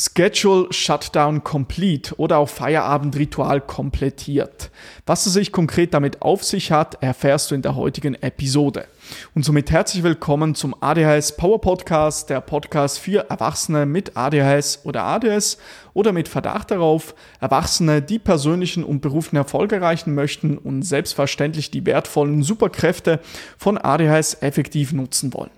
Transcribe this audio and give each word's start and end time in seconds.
Schedule 0.00 0.68
Shutdown 0.70 1.42
Complete 1.42 2.14
oder 2.20 2.38
auch 2.38 2.48
Feierabendritual 2.48 3.60
komplettiert. 3.60 4.70
Was 5.06 5.26
es 5.26 5.32
sich 5.32 5.50
konkret 5.50 5.92
damit 5.92 6.22
auf 6.22 6.44
sich 6.44 6.70
hat, 6.70 7.02
erfährst 7.02 7.50
du 7.50 7.56
in 7.56 7.62
der 7.62 7.74
heutigen 7.74 8.14
Episode. 8.14 8.86
Und 9.34 9.44
somit 9.44 9.72
herzlich 9.72 10.04
willkommen 10.04 10.54
zum 10.54 10.76
ADHS 10.80 11.36
Power 11.36 11.60
Podcast, 11.60 12.30
der 12.30 12.40
Podcast 12.40 13.00
für 13.00 13.28
Erwachsene 13.28 13.86
mit 13.86 14.16
ADHS 14.16 14.82
oder 14.84 15.02
ADS 15.02 15.58
oder 15.94 16.12
mit 16.12 16.28
Verdacht 16.28 16.70
darauf, 16.70 17.16
Erwachsene, 17.40 18.00
die 18.00 18.20
persönlichen 18.20 18.84
und 18.84 19.00
beruflichen 19.00 19.34
Erfolg 19.34 19.72
erreichen 19.72 20.14
möchten 20.14 20.58
und 20.58 20.82
selbstverständlich 20.82 21.72
die 21.72 21.84
wertvollen 21.84 22.44
Superkräfte 22.44 23.18
von 23.56 23.76
ADHS 23.76 24.42
effektiv 24.42 24.92
nutzen 24.92 25.34
wollen. 25.34 25.50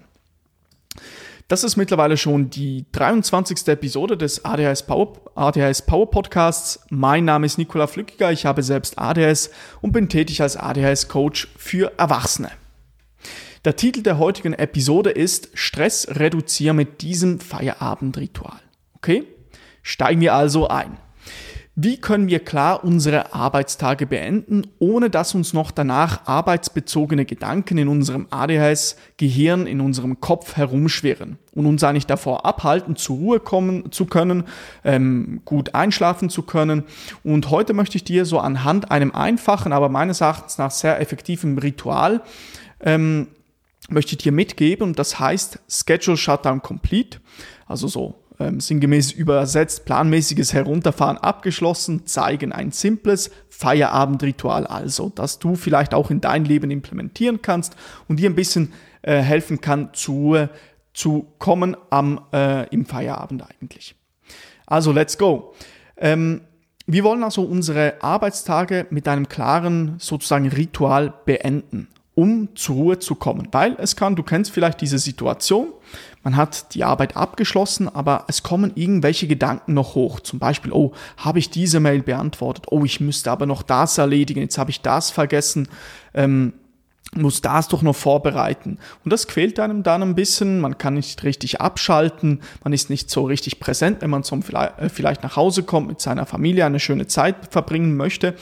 Das 1.51 1.65
ist 1.65 1.77
mittlerweile 1.77 2.17
schon 2.17 2.49
die 2.49 2.87
23. 2.93 3.67
Episode 3.67 4.17
des 4.17 4.45
ADHS 4.45 4.87
Power, 4.87 5.15
ADHS 5.35 5.83
Power 5.83 6.09
Podcasts. 6.09 6.79
Mein 6.91 7.25
Name 7.25 7.45
ist 7.45 7.59
Nikola 7.59 7.89
Flückiger, 7.89 8.31
ich 8.31 8.47
habe 8.47 8.63
selbst 8.63 9.01
ADHS 9.01 9.51
und 9.81 9.91
bin 9.91 10.09
tätig 10.09 10.43
als 10.43 10.57
ADHS 10.57 11.09
Coach 11.09 11.49
für 11.57 11.91
Erwachsene. 11.99 12.53
Der 13.65 13.75
Titel 13.75 14.05
der 14.05 14.19
heutigen 14.19 14.53
Episode 14.53 15.11
ist 15.11 15.49
Stress 15.55 16.07
reduzieren 16.09 16.77
mit 16.77 17.03
diesem 17.03 17.41
Feierabendritual. 17.41 18.61
Okay? 18.95 19.25
Steigen 19.83 20.21
wir 20.21 20.35
also 20.35 20.69
ein. 20.69 20.99
Wie 21.77 21.99
können 21.99 22.29
wir 22.29 22.41
klar 22.41 22.83
unsere 22.83 23.33
Arbeitstage 23.33 24.05
beenden, 24.05 24.67
ohne 24.81 25.09
dass 25.09 25.37
uns 25.37 25.53
noch 25.53 25.71
danach 25.71 26.27
arbeitsbezogene 26.27 27.25
Gedanken 27.25 27.79
in 27.79 27.87
unserem 27.87 28.27
ADHS-Gehirn, 28.29 29.67
in 29.67 29.81
unserem 29.81 30.21
Kopf 30.21 30.57
herumschwirren 30.57 31.39
und 31.55 31.67
uns 31.67 31.85
eigentlich 31.85 32.07
davor 32.07 32.45
abhalten, 32.45 32.97
zur 32.97 33.17
Ruhe 33.17 33.41
kommen 33.41 33.93
zu 33.93 34.07
können, 34.07 34.45
ähm, 34.85 35.43
gut 35.45 35.75
einschlafen 35.75 36.29
zu 36.29 36.43
können. 36.43 36.83
Und 37.23 37.51
heute 37.51 37.73
möchte 37.73 37.97
ich 37.97 38.05
dir 38.05 38.27
so 38.27 38.41
anhand 38.41 38.91
einem 38.91 39.13
einfachen, 39.13 39.73
aber 39.73 39.89
meines 39.89 40.21
Erachtens 40.21 40.59
nach 40.59 40.73
sehr 40.73 41.01
effektiven 41.01 41.57
Ritual 41.57 42.21
ähm, 42.81 43.29
möchte 43.89 44.13
ich 44.13 44.19
dir 44.19 44.33
mitgeben 44.33 44.89
und 44.89 44.99
das 44.99 45.21
heißt 45.21 45.61
Schedule 45.69 46.17
Shutdown 46.17 46.63
Complete, 46.63 47.21
also 47.67 47.87
so 47.87 48.20
ähm, 48.41 48.59
sinngemäß 48.59 49.13
übersetzt, 49.13 49.85
planmäßiges 49.85 50.55
Herunterfahren 50.55 51.19
abgeschlossen, 51.19 52.07
zeigen 52.07 52.53
ein 52.53 52.73
simples 52.73 53.31
Feierabendritual 53.49 54.67
also, 54.67 55.11
das 55.15 55.39
du 55.39 55.55
vielleicht 55.55 55.95
auch 55.95 56.11
in 56.11 56.21
dein 56.21 56.45
Leben 56.45 56.71
implementieren 56.71 57.43
kannst 57.43 57.77
und 58.09 58.19
dir 58.19 58.31
ein 58.31 58.35
bisschen 58.35 58.73
äh, 59.03 59.19
helfen 59.19 59.61
kann, 59.61 59.91
zu, 59.93 60.49
zu 60.95 61.27
kommen 61.39 61.77
am, 61.91 62.21
äh, 62.33 62.67
im 62.71 62.87
Feierabend 62.87 63.45
eigentlich. 63.45 63.95
Also, 64.67 64.91
let's 64.93 65.19
go. 65.19 65.55
Ähm, 65.97 66.41
wir 66.87 67.05
wollen 67.05 67.23
also 67.23 67.43
unsere 67.43 68.03
Arbeitstage 68.03 68.87
mit 68.91 69.07
einem 69.07 69.29
klaren 69.29 69.97
sozusagen 69.99 70.49
Ritual 70.49 71.13
beenden 71.25 71.89
um 72.15 72.49
zur 72.55 72.77
Ruhe 72.77 72.99
zu 72.99 73.15
kommen. 73.15 73.49
Weil 73.53 73.77
es 73.79 73.97
kann, 73.97 74.17
du 74.17 74.23
kennst 74.23 74.51
vielleicht 74.51 74.81
diese 74.81 74.99
Situation, 74.99 75.69
man 76.23 76.37
hat 76.37 76.75
die 76.75 76.85
Arbeit 76.85 77.17
abgeschlossen, 77.17 77.89
aber 77.89 78.25
es 78.29 78.43
kommen 78.43 78.73
irgendwelche 78.75 79.27
Gedanken 79.27 79.75
noch 79.75 79.95
hoch. 79.95 80.21
Zum 80.21 80.39
Beispiel, 80.39 80.73
oh, 80.73 80.93
habe 81.17 81.39
ich 81.39 81.51
diese 81.51 81.81
Mail 81.81 82.03
beantwortet? 82.03 82.67
Oh, 82.71 82.85
ich 82.85 83.01
müsste 83.01 83.31
aber 83.31 83.47
noch 83.47 83.63
das 83.63 83.97
erledigen, 83.97 84.41
jetzt 84.41 84.59
habe 84.59 84.71
ich 84.71 84.83
das 84.83 85.11
vergessen. 85.11 85.69
Ähm, 86.13 86.53
muss 87.17 87.41
das 87.41 87.67
doch 87.69 87.83
noch 87.83 87.97
vorbereiten. 87.97 88.79
Und 89.05 89.13
das 89.13 89.27
quält 89.27 89.59
einem 89.59 89.83
dann 89.83 90.03
ein 90.03 90.15
bisschen, 90.15 90.61
man 90.61 90.79
kann 90.79 90.95
nicht 90.95 91.25
richtig 91.25 91.61
abschalten, 91.61 92.41
man 92.63 92.73
ist 92.73 92.89
nicht 92.89 93.11
so 93.11 93.25
richtig 93.25 93.59
präsent, 93.59 94.01
wenn 94.01 94.11
man 94.11 94.23
zum, 94.23 94.43
äh, 94.53 94.89
vielleicht 94.89 95.23
nach 95.23 95.37
Hause 95.37 95.65
kommt, 95.65 95.89
mit 95.89 96.01
seiner 96.01 96.27
Familie 96.27 96.67
eine 96.67 96.79
schöne 96.79 97.09
Zeit 97.09 97.49
verbringen 97.51 97.97
möchte. 97.97 98.35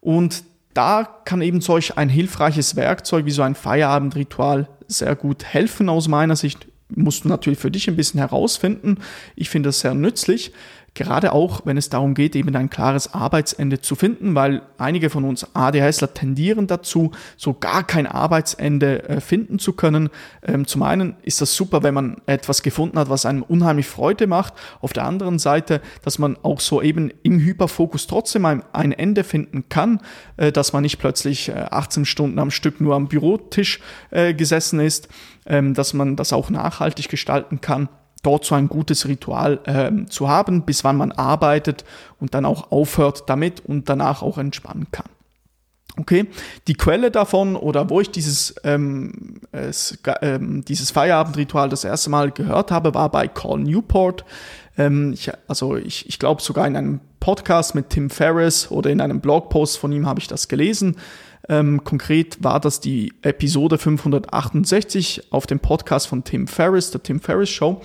Und 0.00 0.44
da 0.78 1.02
kann 1.24 1.42
eben 1.42 1.60
solch 1.60 1.98
ein 1.98 2.08
hilfreiches 2.08 2.76
Werkzeug 2.76 3.26
wie 3.26 3.32
so 3.32 3.42
ein 3.42 3.56
Feierabendritual 3.56 4.68
sehr 4.86 5.16
gut 5.16 5.42
helfen 5.42 5.88
aus 5.88 6.06
meiner 6.06 6.36
Sicht. 6.36 6.68
Musst 6.94 7.24
du 7.24 7.28
natürlich 7.28 7.58
für 7.58 7.72
dich 7.72 7.88
ein 7.88 7.96
bisschen 7.96 8.20
herausfinden. 8.20 8.98
Ich 9.34 9.50
finde 9.50 9.70
das 9.70 9.80
sehr 9.80 9.94
nützlich. 9.94 10.52
Gerade 10.94 11.32
auch, 11.32 11.60
wenn 11.64 11.76
es 11.76 11.90
darum 11.90 12.14
geht, 12.14 12.34
eben 12.34 12.54
ein 12.56 12.70
klares 12.70 13.14
Arbeitsende 13.14 13.80
zu 13.80 13.94
finden, 13.94 14.34
weil 14.34 14.62
einige 14.78 15.10
von 15.10 15.24
uns 15.24 15.54
ADHSler 15.54 16.12
tendieren 16.12 16.66
dazu, 16.66 17.12
so 17.36 17.54
gar 17.54 17.86
kein 17.86 18.06
Arbeitsende 18.06 19.08
äh, 19.08 19.20
finden 19.20 19.58
zu 19.58 19.74
können. 19.74 20.10
Ähm, 20.42 20.66
zum 20.66 20.82
einen 20.82 21.16
ist 21.22 21.40
das 21.40 21.54
super, 21.54 21.82
wenn 21.82 21.94
man 21.94 22.16
etwas 22.26 22.62
gefunden 22.62 22.98
hat, 22.98 23.10
was 23.10 23.26
einem 23.26 23.42
unheimlich 23.42 23.86
Freude 23.86 24.26
macht. 24.26 24.54
Auf 24.80 24.92
der 24.92 25.04
anderen 25.04 25.38
Seite, 25.38 25.80
dass 26.02 26.18
man 26.18 26.36
auch 26.42 26.60
so 26.60 26.82
eben 26.82 27.12
im 27.22 27.38
Hyperfokus 27.38 28.06
trotzdem 28.06 28.44
ein, 28.44 28.92
Ende 28.92 29.22
finden 29.22 29.68
kann, 29.68 30.00
äh, 30.36 30.50
dass 30.50 30.72
man 30.72 30.82
nicht 30.82 30.98
plötzlich 30.98 31.50
äh, 31.50 31.66
18 31.70 32.06
Stunden 32.06 32.38
am 32.38 32.50
Stück 32.50 32.80
nur 32.80 32.96
am 32.96 33.08
Bürotisch 33.08 33.80
äh, 34.10 34.34
gesessen 34.34 34.80
ist, 34.80 35.08
ähm, 35.46 35.74
dass 35.74 35.94
man 35.94 36.16
das 36.16 36.32
auch 36.32 36.50
nachhaltig 36.50 37.08
gestalten 37.08 37.60
kann 37.60 37.88
dort 38.22 38.44
so 38.44 38.54
ein 38.54 38.68
gutes 38.68 39.06
Ritual 39.06 39.60
äh, 39.64 40.06
zu 40.06 40.28
haben, 40.28 40.62
bis 40.62 40.84
wann 40.84 40.96
man 40.96 41.12
arbeitet 41.12 41.84
und 42.20 42.34
dann 42.34 42.44
auch 42.44 42.72
aufhört 42.72 43.24
damit 43.26 43.64
und 43.64 43.88
danach 43.88 44.22
auch 44.22 44.38
entspannen 44.38 44.88
kann. 44.90 45.06
Okay, 45.98 46.28
die 46.68 46.74
Quelle 46.74 47.10
davon 47.10 47.56
oder 47.56 47.90
wo 47.90 48.00
ich 48.00 48.10
dieses, 48.10 48.54
ähm, 48.62 49.40
es, 49.50 49.98
ähm, 50.22 50.64
dieses 50.64 50.92
Feierabendritual 50.92 51.68
das 51.68 51.82
erste 51.82 52.08
Mal 52.08 52.30
gehört 52.30 52.70
habe, 52.70 52.94
war 52.94 53.10
bei 53.10 53.26
Call 53.26 53.58
Newport. 53.60 54.24
Ähm, 54.76 55.12
ich, 55.12 55.32
also 55.48 55.76
ich, 55.76 56.08
ich 56.08 56.20
glaube 56.20 56.40
sogar 56.40 56.68
in 56.68 56.76
einem 56.76 57.00
Podcast 57.18 57.74
mit 57.74 57.90
Tim 57.90 58.10
Ferriss 58.10 58.70
oder 58.70 58.90
in 58.90 59.00
einem 59.00 59.20
Blogpost 59.20 59.76
von 59.76 59.90
ihm 59.90 60.06
habe 60.06 60.20
ich 60.20 60.28
das 60.28 60.46
gelesen. 60.46 60.96
Ähm, 61.48 61.84
konkret 61.84 62.42
war 62.42 62.60
das 62.60 62.80
die 62.80 63.12
Episode 63.22 63.78
568 63.78 65.32
auf 65.32 65.46
dem 65.46 65.60
Podcast 65.60 66.08
von 66.08 66.24
Tim 66.24 66.46
Ferriss, 66.46 66.90
der 66.90 67.02
Tim 67.02 67.20
Ferriss 67.20 67.50
Show. 67.50 67.80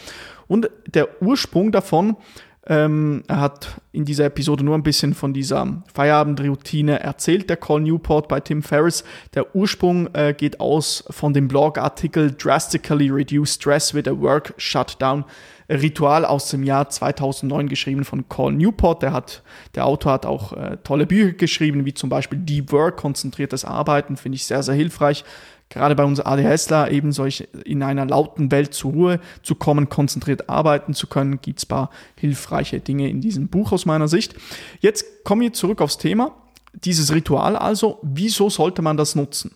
Und 0.47 0.69
der 0.87 1.21
Ursprung 1.21 1.71
davon, 1.71 2.17
ähm, 2.65 3.23
er 3.27 3.41
hat 3.41 3.81
in 3.91 4.05
dieser 4.05 4.25
Episode 4.25 4.63
nur 4.63 4.75
ein 4.75 4.83
bisschen 4.83 5.13
von 5.13 5.33
dieser 5.33 5.83
Feierabendroutine 5.93 6.99
erzählt, 6.99 7.49
der 7.49 7.57
Call 7.57 7.81
Newport 7.81 8.27
bei 8.29 8.39
Tim 8.39 8.63
Ferriss. 8.63 9.03
Der 9.33 9.53
Ursprung 9.55 10.13
äh, 10.13 10.33
geht 10.33 10.59
aus 10.59 11.03
von 11.09 11.33
dem 11.33 11.49
Blogartikel 11.49 12.31
Drastically 12.31 13.09
Reduce 13.09 13.55
Stress 13.55 13.93
with 13.93 14.07
a 14.07 14.17
Work 14.17 14.53
Shutdown 14.57 15.25
Ritual 15.69 16.25
aus 16.25 16.49
dem 16.49 16.63
Jahr 16.63 16.89
2009 16.89 17.67
geschrieben 17.69 18.03
von 18.03 18.27
Call 18.29 18.53
Newport. 18.53 19.01
Der, 19.01 19.13
hat, 19.13 19.43
der 19.75 19.85
Autor 19.85 20.13
hat 20.13 20.25
auch 20.25 20.53
äh, 20.53 20.77
tolle 20.83 21.05
Bücher 21.05 21.33
geschrieben, 21.33 21.85
wie 21.85 21.93
zum 21.93 22.09
Beispiel 22.09 22.39
Deep 22.39 22.71
Work, 22.71 22.97
konzentriertes 22.97 23.65
Arbeiten, 23.65 24.17
finde 24.17 24.35
ich 24.35 24.45
sehr, 24.45 24.63
sehr 24.63 24.75
hilfreich. 24.75 25.23
Gerade 25.69 25.95
bei 25.95 26.03
uns 26.03 26.19
ADHSler 26.19 26.91
eben 26.91 27.11
solch 27.11 27.47
in 27.65 27.81
einer 27.81 28.05
lauten 28.05 28.51
Welt 28.51 28.75
zur 28.75 28.91
Ruhe 28.91 29.19
zu 29.41 29.55
kommen, 29.55 29.89
konzentriert 29.89 30.47
arbeiten 30.47 30.93
zu 30.93 31.07
können, 31.07 31.41
gibt 31.41 31.59
es 31.59 31.65
paar 31.65 31.89
hilfreiche 32.15 32.79
Dinge 32.79 33.09
in 33.09 33.21
diesem 33.21 33.47
Buch 33.47 33.71
aus 33.71 33.87
meiner 33.87 34.07
Sicht. 34.07 34.35
Jetzt 34.81 35.23
kommen 35.23 35.41
wir 35.41 35.53
zurück 35.53 35.81
aufs 35.81 35.97
Thema. 35.97 36.35
Dieses 36.73 37.13
Ritual 37.13 37.55
also, 37.55 37.99
wieso 38.03 38.51
sollte 38.51 38.81
man 38.83 38.97
das 38.97 39.15
nutzen? 39.15 39.55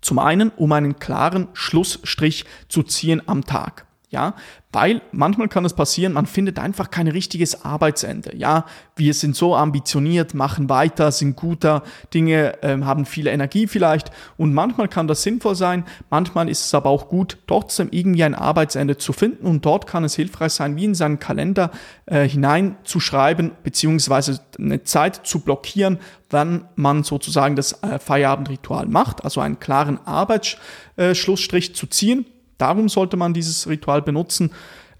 Zum 0.00 0.18
einen, 0.18 0.50
um 0.50 0.72
einen 0.72 0.98
klaren 0.98 1.48
Schlussstrich 1.52 2.44
zu 2.68 2.82
ziehen 2.82 3.20
am 3.26 3.44
Tag. 3.44 3.87
Ja, 4.10 4.36
weil 4.72 5.02
manchmal 5.12 5.48
kann 5.48 5.66
es 5.66 5.74
passieren, 5.74 6.14
man 6.14 6.24
findet 6.24 6.58
einfach 6.58 6.90
kein 6.90 7.08
richtiges 7.08 7.66
Arbeitsende. 7.66 8.34
Ja, 8.34 8.64
wir 8.96 9.12
sind 9.12 9.36
so 9.36 9.54
ambitioniert, 9.54 10.32
machen 10.32 10.70
weiter, 10.70 11.12
sind 11.12 11.36
guter 11.36 11.82
Dinge, 12.14 12.54
ähm, 12.62 12.86
haben 12.86 13.04
viel 13.04 13.26
Energie 13.26 13.66
vielleicht. 13.66 14.10
Und 14.38 14.54
manchmal 14.54 14.88
kann 14.88 15.08
das 15.08 15.22
sinnvoll 15.22 15.56
sein, 15.56 15.84
manchmal 16.08 16.48
ist 16.48 16.64
es 16.64 16.72
aber 16.72 16.88
auch 16.88 17.08
gut, 17.10 17.36
trotzdem 17.46 17.88
irgendwie 17.90 18.24
ein 18.24 18.34
Arbeitsende 18.34 18.96
zu 18.96 19.12
finden. 19.12 19.44
Und 19.44 19.66
dort 19.66 19.86
kann 19.86 20.04
es 20.04 20.14
hilfreich 20.14 20.54
sein, 20.54 20.74
wie 20.76 20.86
in 20.86 20.94
seinen 20.94 21.18
Kalender 21.18 21.70
äh, 22.06 22.26
hineinzuschreiben, 22.26 23.52
beziehungsweise 23.62 24.40
eine 24.58 24.84
Zeit 24.84 25.26
zu 25.26 25.40
blockieren, 25.40 25.98
wann 26.30 26.64
man 26.76 27.04
sozusagen 27.04 27.56
das 27.56 27.82
äh, 27.82 27.98
Feierabendritual 27.98 28.86
macht, 28.86 29.24
also 29.24 29.42
einen 29.42 29.60
klaren 29.60 29.98
Arbeitsschlussstrich 30.06 31.74
zu 31.74 31.86
ziehen 31.88 32.24
Darum 32.58 32.88
sollte 32.88 33.16
man 33.16 33.34
dieses 33.34 33.68
Ritual 33.68 34.02
benutzen. 34.02 34.50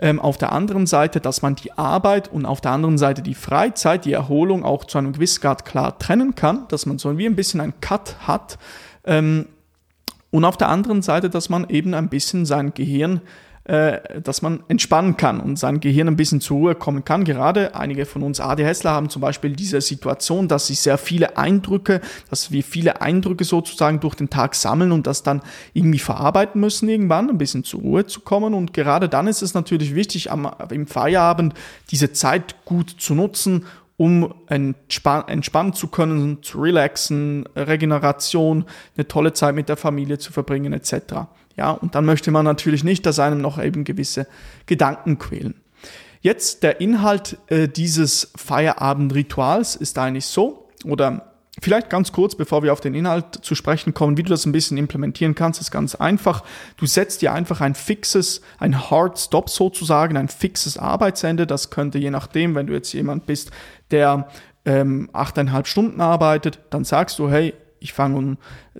Ähm, 0.00 0.20
auf 0.20 0.38
der 0.38 0.52
anderen 0.52 0.86
Seite, 0.86 1.20
dass 1.20 1.42
man 1.42 1.56
die 1.56 1.72
Arbeit 1.72 2.32
und 2.32 2.46
auf 2.46 2.60
der 2.60 2.70
anderen 2.70 2.98
Seite 2.98 3.20
die 3.20 3.34
Freizeit, 3.34 4.04
die 4.04 4.12
Erholung 4.12 4.64
auch 4.64 4.84
zu 4.84 4.96
einem 4.96 5.12
gewissen 5.12 5.40
Grad 5.40 5.64
klar 5.64 5.98
trennen 5.98 6.36
kann, 6.36 6.68
dass 6.68 6.86
man 6.86 6.98
so 6.98 7.18
wie 7.18 7.26
ein 7.26 7.34
bisschen 7.34 7.60
einen 7.60 7.80
Cut 7.80 8.16
hat. 8.26 8.58
Ähm, 9.04 9.46
und 10.30 10.44
auf 10.44 10.56
der 10.56 10.68
anderen 10.68 11.02
Seite, 11.02 11.30
dass 11.30 11.48
man 11.48 11.68
eben 11.68 11.94
ein 11.94 12.08
bisschen 12.08 12.46
sein 12.46 12.74
Gehirn 12.74 13.22
äh, 13.68 14.22
dass 14.22 14.40
man 14.40 14.60
entspannen 14.68 15.18
kann 15.18 15.40
und 15.40 15.58
sein 15.58 15.80
Gehirn 15.80 16.08
ein 16.08 16.16
bisschen 16.16 16.40
zur 16.40 16.56
Ruhe 16.56 16.74
kommen 16.74 17.04
kann. 17.04 17.24
Gerade 17.24 17.74
einige 17.74 18.06
von 18.06 18.22
uns 18.22 18.40
ADHSler 18.40 18.92
haben 18.92 19.10
zum 19.10 19.20
Beispiel 19.20 19.54
diese 19.54 19.82
Situation, 19.82 20.48
dass 20.48 20.68
sie 20.68 20.74
sehr 20.74 20.96
viele 20.96 21.36
Eindrücke, 21.36 22.00
dass 22.30 22.50
wir 22.50 22.64
viele 22.64 23.02
Eindrücke 23.02 23.44
sozusagen 23.44 24.00
durch 24.00 24.14
den 24.14 24.30
Tag 24.30 24.54
sammeln 24.54 24.90
und 24.90 25.06
das 25.06 25.22
dann 25.22 25.42
irgendwie 25.74 25.98
verarbeiten 25.98 26.62
müssen 26.62 26.88
irgendwann, 26.88 27.28
ein 27.28 27.36
bisschen 27.36 27.62
zur 27.62 27.82
Ruhe 27.82 28.06
zu 28.06 28.20
kommen. 28.20 28.54
Und 28.54 28.72
gerade 28.72 29.06
dann 29.06 29.26
ist 29.26 29.42
es 29.42 29.52
natürlich 29.52 29.94
wichtig, 29.94 30.32
am, 30.32 30.50
im 30.70 30.86
Feierabend 30.86 31.52
diese 31.90 32.14
Zeit 32.14 32.64
gut 32.64 32.96
zu 32.98 33.14
nutzen, 33.14 33.66
um 33.98 34.32
entspan 34.46 35.28
entspannen 35.28 35.74
zu 35.74 35.88
können, 35.88 36.42
zu 36.42 36.58
relaxen, 36.62 37.44
Regeneration, 37.54 38.64
eine 38.96 39.08
tolle 39.08 39.34
Zeit 39.34 39.54
mit 39.54 39.68
der 39.68 39.76
Familie 39.76 40.16
zu 40.16 40.32
verbringen 40.32 40.72
etc. 40.72 41.26
Ja, 41.58 41.72
und 41.72 41.96
dann 41.96 42.04
möchte 42.04 42.30
man 42.30 42.44
natürlich 42.44 42.84
nicht, 42.84 43.04
dass 43.04 43.18
einem 43.18 43.40
noch 43.40 43.62
eben 43.62 43.82
gewisse 43.82 44.28
Gedanken 44.66 45.18
quälen. 45.18 45.60
Jetzt 46.20 46.62
der 46.62 46.80
Inhalt 46.80 47.36
äh, 47.48 47.68
dieses 47.68 48.30
Feierabendrituals 48.36 49.76
ist 49.76 49.98
eigentlich 49.98 50.26
so, 50.26 50.68
oder 50.84 51.24
Vielleicht 51.60 51.90
ganz 51.90 52.12
kurz, 52.12 52.36
bevor 52.36 52.62
wir 52.62 52.72
auf 52.72 52.80
den 52.80 52.94
Inhalt 52.94 53.40
zu 53.42 53.56
sprechen 53.56 53.92
kommen, 53.92 54.16
wie 54.16 54.22
du 54.22 54.30
das 54.30 54.46
ein 54.46 54.52
bisschen 54.52 54.78
implementieren 54.78 55.34
kannst, 55.34 55.60
ist 55.60 55.72
ganz 55.72 55.96
einfach. 55.96 56.44
Du 56.76 56.86
setzt 56.86 57.20
dir 57.20 57.32
einfach 57.32 57.60
ein 57.60 57.74
fixes, 57.74 58.42
ein 58.58 58.90
Hard 58.90 59.18
Stop 59.18 59.50
sozusagen, 59.50 60.16
ein 60.16 60.28
fixes 60.28 60.78
Arbeitsende. 60.78 61.48
Das 61.48 61.70
könnte 61.70 61.98
je 61.98 62.10
nachdem, 62.10 62.54
wenn 62.54 62.68
du 62.68 62.74
jetzt 62.74 62.92
jemand 62.92 63.26
bist, 63.26 63.50
der 63.90 64.28
ähm, 64.64 65.10
achteinhalb 65.12 65.66
Stunden 65.66 66.00
arbeitet, 66.00 66.60
dann 66.70 66.84
sagst 66.84 67.18
du, 67.18 67.28
hey, 67.28 67.54
ich 67.80 67.92
fange 67.92 68.36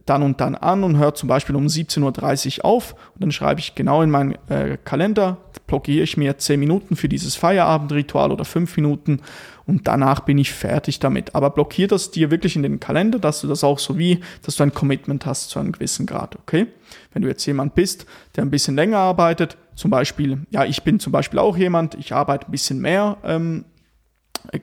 dann 0.06 0.23
und 0.23 0.41
dann 0.41 0.55
an 0.55 0.85
und 0.85 0.99
höre 0.99 1.15
zum 1.15 1.29
Beispiel 1.29 1.56
um 1.56 1.67
17.30 1.67 2.59
Uhr 2.59 2.65
auf 2.65 2.95
und 3.15 3.23
dann 3.23 3.33
schreibe 3.33 3.61
ich 3.61 3.75
genau 3.75 4.03
in 4.03 4.11
meinen 4.11 4.37
äh, 4.49 4.79
Kalender, 4.85 5.39
blockiere 5.67 6.03
ich 6.03 6.17
mir 6.17 6.39
10 6.39 6.59
Minuten 6.59 6.97
für 6.97 7.09
dieses 7.09 7.37
Feierabendritual 7.37 8.33
oder 8.33 8.45
5 8.45 8.77
Minuten 8.77 9.21
und 9.67 9.87
danach 9.87 10.21
bin 10.21 10.39
ich 10.39 10.53
fertig 10.53 10.99
damit. 10.99 11.35
Aber 11.35 11.50
blockier 11.50 11.89
das 11.89 12.11
dir 12.11 12.31
wirklich 12.31 12.56
in 12.56 12.62
den 12.62 12.81
Kalender, 12.81 13.19
dass 13.19 13.43
du 13.43 13.49
das 13.49 13.62
auch 13.62 13.79
so 13.79 13.99
wie, 13.99 14.21
dass 14.43 14.56
du 14.56 14.62
ein 14.62 14.73
Commitment 14.73 15.27
hast 15.27 15.50
zu 15.50 15.59
einem 15.59 15.73
gewissen 15.73 16.06
Grad, 16.06 16.37
okay? 16.37 16.67
Wenn 17.12 17.23
du 17.23 17.29
jetzt 17.29 17.45
jemand 17.45 17.75
bist, 17.75 18.06
der 18.35 18.45
ein 18.45 18.50
bisschen 18.50 18.77
länger 18.77 18.99
arbeitet, 18.99 19.59
zum 19.75 19.91
Beispiel, 19.91 20.41
ja, 20.50 20.65
ich 20.65 20.83
bin 20.83 20.99
zum 20.99 21.12
Beispiel 21.12 21.39
auch 21.39 21.56
jemand, 21.56 21.95
ich 21.95 22.12
arbeite 22.15 22.49
ein 22.49 22.50
bisschen 22.50 22.81
mehr 22.81 23.19
ähm, 23.23 23.65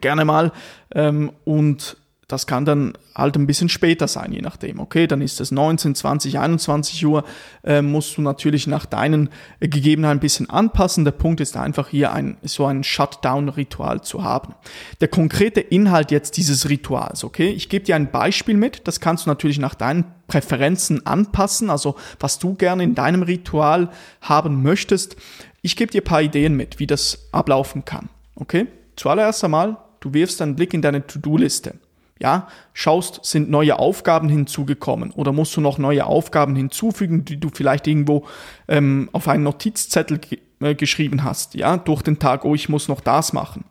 gerne 0.02 0.26
mal 0.26 0.52
ähm, 0.94 1.32
und 1.44 1.98
das 2.28 2.48
kann 2.48 2.66
dann 2.66 2.94
halt 3.14 3.36
ein 3.36 3.46
bisschen 3.46 3.70
später 3.70 4.08
sein, 4.08 4.34
je 4.34 4.42
nachdem. 4.42 4.80
Okay, 4.80 5.06
dann 5.06 5.22
ist 5.22 5.40
es 5.40 5.52
19, 5.52 5.94
20, 5.94 6.40
21 6.40 7.06
Uhr, 7.06 7.24
äh, 7.64 7.84
musst 7.84 8.18
du 8.18 8.22
natürlich 8.22 8.66
nach 8.66 8.88
deinen 8.88 9.30
äh, 9.60 9.68
Gegebenheiten 9.68 10.18
ein 10.18 10.22
bisschen 10.22 10.50
anpassen. 10.50 11.06
Der 11.06 11.12
Punkt 11.12 11.40
ist 11.40 11.56
einfach 11.56 11.90
hier 11.90 12.14
ein, 12.14 12.38
so 12.42 12.66
ein 12.66 12.84
Shutdown-Ritual 12.84 14.02
zu 14.02 14.24
haben. 14.24 14.56
Der 15.02 15.08
konkrete 15.08 15.62
Inhalt 15.62 16.10
jetzt 16.10 16.38
dieses 16.38 16.68
Rituals, 16.68 17.24
okay, 17.24 17.50
ich 17.50 17.70
gebe 17.70 17.86
dir 17.86 17.96
ein 17.96 18.10
Beispiel 18.10 18.58
mit, 18.58 18.88
das 18.88 19.00
kannst 19.00 19.26
du 19.26 19.30
natürlich 19.30 19.60
nach 19.60 19.76
deinen 19.76 20.06
Präferenzen 20.28 21.06
anpassen, 21.06 21.70
also 21.70 21.96
was 22.20 22.40
du 22.40 22.56
gerne 22.56 22.84
in 22.84 22.96
deinem 22.96 23.22
Ritual 23.22 23.92
haben 24.22 24.64
möchtest. 24.64 25.16
Ich 25.62 25.76
gebe 25.76 25.92
dir 25.92 26.02
ein 26.02 26.06
paar 26.06 26.24
Ideen 26.24 26.56
mit, 26.56 26.80
wie 26.80 26.88
das 26.88 27.28
ablaufen 27.32 27.86
kann, 27.86 28.10
okay? 28.36 28.66
Zuallererst 28.96 29.44
einmal, 29.44 29.78
du 30.00 30.14
wirfst 30.14 30.42
einen 30.42 30.56
Blick 30.56 30.74
in 30.74 30.82
deine 30.82 31.06
To-Do-Liste. 31.06 31.76
Ja, 32.20 32.48
schaust, 32.74 33.26
sind 33.26 33.50
neue 33.50 33.78
Aufgaben 33.78 34.30
hinzugekommen 34.30 35.12
oder 35.12 35.34
musst 35.34 35.56
du 35.58 35.62
noch 35.62 35.78
neue 35.78 36.06
Aufgaben 36.06 36.56
hinzufügen, 36.56 37.26
die 37.26 37.38
du 37.38 37.50
vielleicht 37.54 37.88
irgendwo 37.88 38.26
ähm, 38.70 39.10
auf 39.12 39.28
einen 39.28 39.44
Notizzettel 39.44 40.22
äh, 40.62 40.76
geschrieben 40.76 41.26
hast, 41.26 41.56
ja, 41.56 41.76
durch 41.76 42.02
den 42.04 42.18
Tag, 42.18 42.46
oh, 42.46 42.56
ich 42.56 42.70
muss 42.70 42.88
noch 42.88 43.02
das 43.02 43.34
machen. 43.34 43.66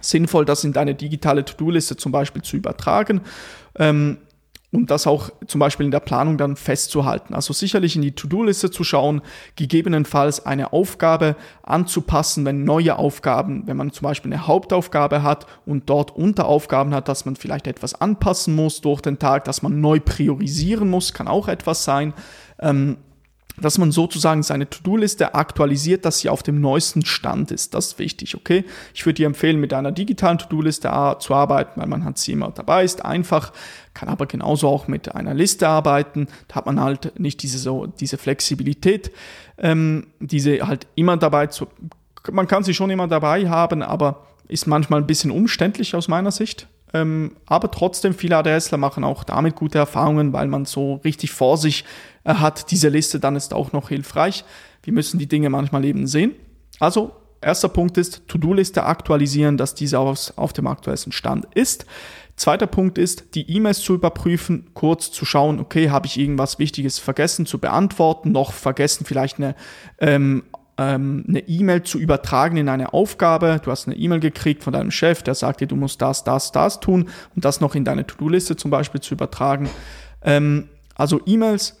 Sinnvoll, 0.00 0.44
das 0.44 0.62
in 0.62 0.72
deine 0.72 0.94
digitale 0.94 1.44
To-Do-Liste 1.44 1.96
zum 1.96 2.12
Beispiel 2.12 2.42
zu 2.42 2.56
übertragen. 2.56 3.22
Ähm, 3.76 4.18
und 4.74 4.90
das 4.90 5.06
auch 5.06 5.30
zum 5.46 5.60
Beispiel 5.60 5.86
in 5.86 5.92
der 5.92 6.00
Planung 6.00 6.36
dann 6.36 6.56
festzuhalten. 6.56 7.32
Also 7.32 7.52
sicherlich 7.52 7.94
in 7.94 8.02
die 8.02 8.12
To-Do-Liste 8.12 8.72
zu 8.72 8.82
schauen, 8.82 9.22
gegebenenfalls 9.54 10.44
eine 10.44 10.72
Aufgabe 10.72 11.36
anzupassen, 11.62 12.44
wenn 12.44 12.64
neue 12.64 12.98
Aufgaben, 12.98 13.62
wenn 13.66 13.76
man 13.76 13.92
zum 13.92 14.04
Beispiel 14.04 14.32
eine 14.32 14.48
Hauptaufgabe 14.48 15.22
hat 15.22 15.46
und 15.64 15.88
dort 15.88 16.16
Unteraufgaben 16.16 16.92
hat, 16.92 17.06
dass 17.08 17.24
man 17.24 17.36
vielleicht 17.36 17.68
etwas 17.68 17.94
anpassen 17.94 18.56
muss 18.56 18.80
durch 18.80 19.00
den 19.00 19.20
Tag, 19.20 19.44
dass 19.44 19.62
man 19.62 19.80
neu 19.80 20.00
priorisieren 20.00 20.90
muss, 20.90 21.12
kann 21.12 21.28
auch 21.28 21.46
etwas 21.46 21.84
sein. 21.84 22.12
Ähm, 22.58 22.96
dass 23.56 23.78
man 23.78 23.92
sozusagen 23.92 24.42
seine 24.42 24.68
To-Do-Liste 24.68 25.34
aktualisiert, 25.34 26.04
dass 26.04 26.18
sie 26.18 26.28
auf 26.28 26.42
dem 26.42 26.60
neuesten 26.60 27.04
Stand 27.04 27.50
ist. 27.50 27.74
Das 27.74 27.88
ist 27.88 27.98
wichtig, 27.98 28.34
okay? 28.34 28.64
Ich 28.94 29.06
würde 29.06 29.14
dir 29.14 29.26
empfehlen, 29.26 29.60
mit 29.60 29.72
einer 29.72 29.92
digitalen 29.92 30.38
To-Do-Liste 30.38 30.90
zu 31.20 31.34
arbeiten, 31.34 31.80
weil 31.80 31.86
man 31.86 32.04
hat 32.04 32.18
sie 32.18 32.32
immer 32.32 32.50
dabei, 32.50 32.84
ist 32.84 33.04
einfach, 33.04 33.52
kann 33.92 34.08
aber 34.08 34.26
genauso 34.26 34.68
auch 34.68 34.88
mit 34.88 35.14
einer 35.14 35.34
Liste 35.34 35.68
arbeiten. 35.68 36.26
Da 36.48 36.56
hat 36.56 36.66
man 36.66 36.80
halt 36.80 37.18
nicht 37.18 37.42
diese, 37.42 37.58
so, 37.58 37.86
diese 37.86 38.18
Flexibilität, 38.18 39.12
ähm, 39.58 40.08
diese 40.18 40.66
halt 40.66 40.86
immer 40.96 41.16
dabei 41.16 41.46
zu, 41.46 41.68
man 42.32 42.48
kann 42.48 42.64
sie 42.64 42.74
schon 42.74 42.90
immer 42.90 43.06
dabei 43.06 43.48
haben, 43.48 43.82
aber 43.82 44.26
ist 44.48 44.66
manchmal 44.66 45.00
ein 45.00 45.06
bisschen 45.06 45.30
umständlich 45.30 45.94
aus 45.94 46.08
meiner 46.08 46.30
Sicht. 46.30 46.68
Ähm, 46.94 47.32
aber 47.46 47.72
trotzdem, 47.72 48.14
viele 48.14 48.36
ADSler 48.36 48.78
machen 48.78 49.02
auch 49.02 49.24
damit 49.24 49.56
gute 49.56 49.78
Erfahrungen, 49.78 50.32
weil 50.32 50.46
man 50.46 50.64
so 50.64 50.94
richtig 51.04 51.32
vor 51.32 51.58
sich 51.58 51.84
äh, 52.22 52.34
hat. 52.34 52.70
Diese 52.70 52.88
Liste 52.88 53.18
dann 53.18 53.34
ist 53.34 53.52
auch 53.52 53.72
noch 53.72 53.88
hilfreich. 53.88 54.44
Wir 54.84 54.92
müssen 54.92 55.18
die 55.18 55.26
Dinge 55.26 55.50
manchmal 55.50 55.84
eben 55.84 56.06
sehen. 56.06 56.32
Also, 56.78 57.12
erster 57.40 57.68
Punkt 57.68 57.98
ist, 57.98 58.28
To-Do-Liste 58.28 58.84
aktualisieren, 58.84 59.56
dass 59.56 59.74
diese 59.74 59.98
auf, 59.98 60.32
auf 60.36 60.52
dem 60.52 60.68
aktuellsten 60.68 61.10
Stand 61.10 61.46
ist. 61.54 61.84
Zweiter 62.36 62.68
Punkt 62.68 62.96
ist, 62.96 63.34
die 63.34 63.50
E-Mails 63.50 63.80
zu 63.80 63.94
überprüfen, 63.94 64.70
kurz 64.74 65.10
zu 65.10 65.24
schauen, 65.24 65.58
okay, 65.60 65.90
habe 65.90 66.06
ich 66.06 66.18
irgendwas 66.18 66.60
Wichtiges 66.60 67.00
vergessen 67.00 67.44
zu 67.44 67.58
beantworten, 67.58 68.30
noch 68.32 68.52
vergessen 68.52 69.04
vielleicht 69.04 69.38
eine 69.38 69.56
ähm, 69.98 70.44
ähm, 70.78 71.24
eine 71.28 71.40
E-Mail 71.40 71.82
zu 71.82 71.98
übertragen 71.98 72.56
in 72.56 72.68
eine 72.68 72.92
Aufgabe. 72.92 73.60
Du 73.62 73.70
hast 73.70 73.86
eine 73.86 73.96
E-Mail 73.96 74.20
gekriegt 74.20 74.62
von 74.62 74.72
deinem 74.72 74.90
Chef, 74.90 75.22
der 75.22 75.34
sagt 75.34 75.60
dir, 75.60 75.66
du 75.66 75.76
musst 75.76 76.02
das, 76.02 76.24
das, 76.24 76.52
das 76.52 76.80
tun 76.80 77.08
und 77.34 77.44
das 77.44 77.60
noch 77.60 77.74
in 77.74 77.84
deine 77.84 78.06
To-Do-Liste 78.06 78.56
zum 78.56 78.70
Beispiel 78.70 79.00
zu 79.00 79.14
übertragen. 79.14 79.68
Ähm, 80.22 80.68
also 80.94 81.20
E-Mails 81.26 81.78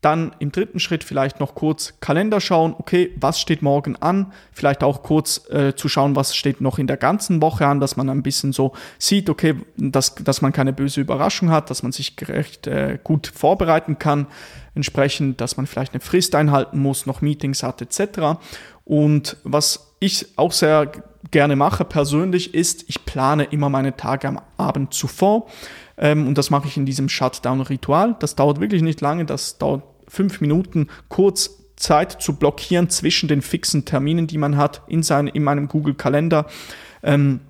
dann 0.00 0.34
im 0.38 0.50
dritten 0.50 0.80
Schritt 0.80 1.04
vielleicht 1.04 1.40
noch 1.40 1.54
kurz 1.54 1.94
Kalender 2.00 2.40
schauen, 2.40 2.74
okay, 2.78 3.12
was 3.16 3.38
steht 3.38 3.60
morgen 3.60 3.96
an? 3.96 4.32
Vielleicht 4.52 4.82
auch 4.82 5.02
kurz 5.02 5.48
äh, 5.50 5.74
zu 5.74 5.88
schauen, 5.88 6.16
was 6.16 6.34
steht 6.34 6.60
noch 6.60 6.78
in 6.78 6.86
der 6.86 6.96
ganzen 6.96 7.42
Woche 7.42 7.66
an, 7.66 7.80
dass 7.80 7.96
man 7.96 8.08
ein 8.08 8.22
bisschen 8.22 8.52
so 8.52 8.72
sieht, 8.98 9.28
okay, 9.28 9.56
dass, 9.76 10.14
dass 10.14 10.40
man 10.40 10.52
keine 10.52 10.72
böse 10.72 11.00
Überraschung 11.02 11.50
hat, 11.50 11.68
dass 11.68 11.82
man 11.82 11.92
sich 11.92 12.16
recht 12.22 12.66
äh, 12.66 12.98
gut 13.02 13.26
vorbereiten 13.26 13.98
kann, 13.98 14.26
entsprechend, 14.74 15.40
dass 15.40 15.58
man 15.58 15.66
vielleicht 15.66 15.92
eine 15.92 16.00
Frist 16.00 16.34
einhalten 16.34 16.78
muss, 16.78 17.04
noch 17.04 17.20
Meetings 17.20 17.62
hat 17.62 17.82
etc. 17.82 18.40
Und 18.84 19.36
was 19.44 19.94
ich 20.00 20.26
auch 20.36 20.52
sehr 20.52 20.90
gerne 21.30 21.56
mache 21.56 21.84
persönlich 21.84 22.54
ist, 22.54 22.84
ich 22.88 23.04
plane 23.04 23.44
immer 23.44 23.68
meine 23.68 23.96
Tage 23.96 24.28
am 24.28 24.40
Abend 24.56 24.94
zuvor. 24.94 25.46
Ähm, 25.98 26.26
und 26.26 26.38
das 26.38 26.48
mache 26.48 26.66
ich 26.66 26.78
in 26.78 26.86
diesem 26.86 27.08
Shutdown-Ritual. 27.08 28.16
Das 28.18 28.34
dauert 28.34 28.60
wirklich 28.60 28.80
nicht 28.82 29.02
lange, 29.02 29.26
das 29.26 29.58
dauert 29.58 29.82
fünf 30.10 30.40
Minuten 30.40 30.88
kurz 31.08 31.60
Zeit 31.76 32.20
zu 32.20 32.34
blockieren 32.34 32.90
zwischen 32.90 33.28
den 33.28 33.40
fixen 33.40 33.86
Terminen, 33.86 34.26
die 34.26 34.36
man 34.36 34.56
hat 34.56 34.82
in, 34.86 35.02
sein, 35.02 35.28
in 35.28 35.42
meinem 35.42 35.66
Google-Kalender. 35.66 36.46
Ähm, 37.02 37.40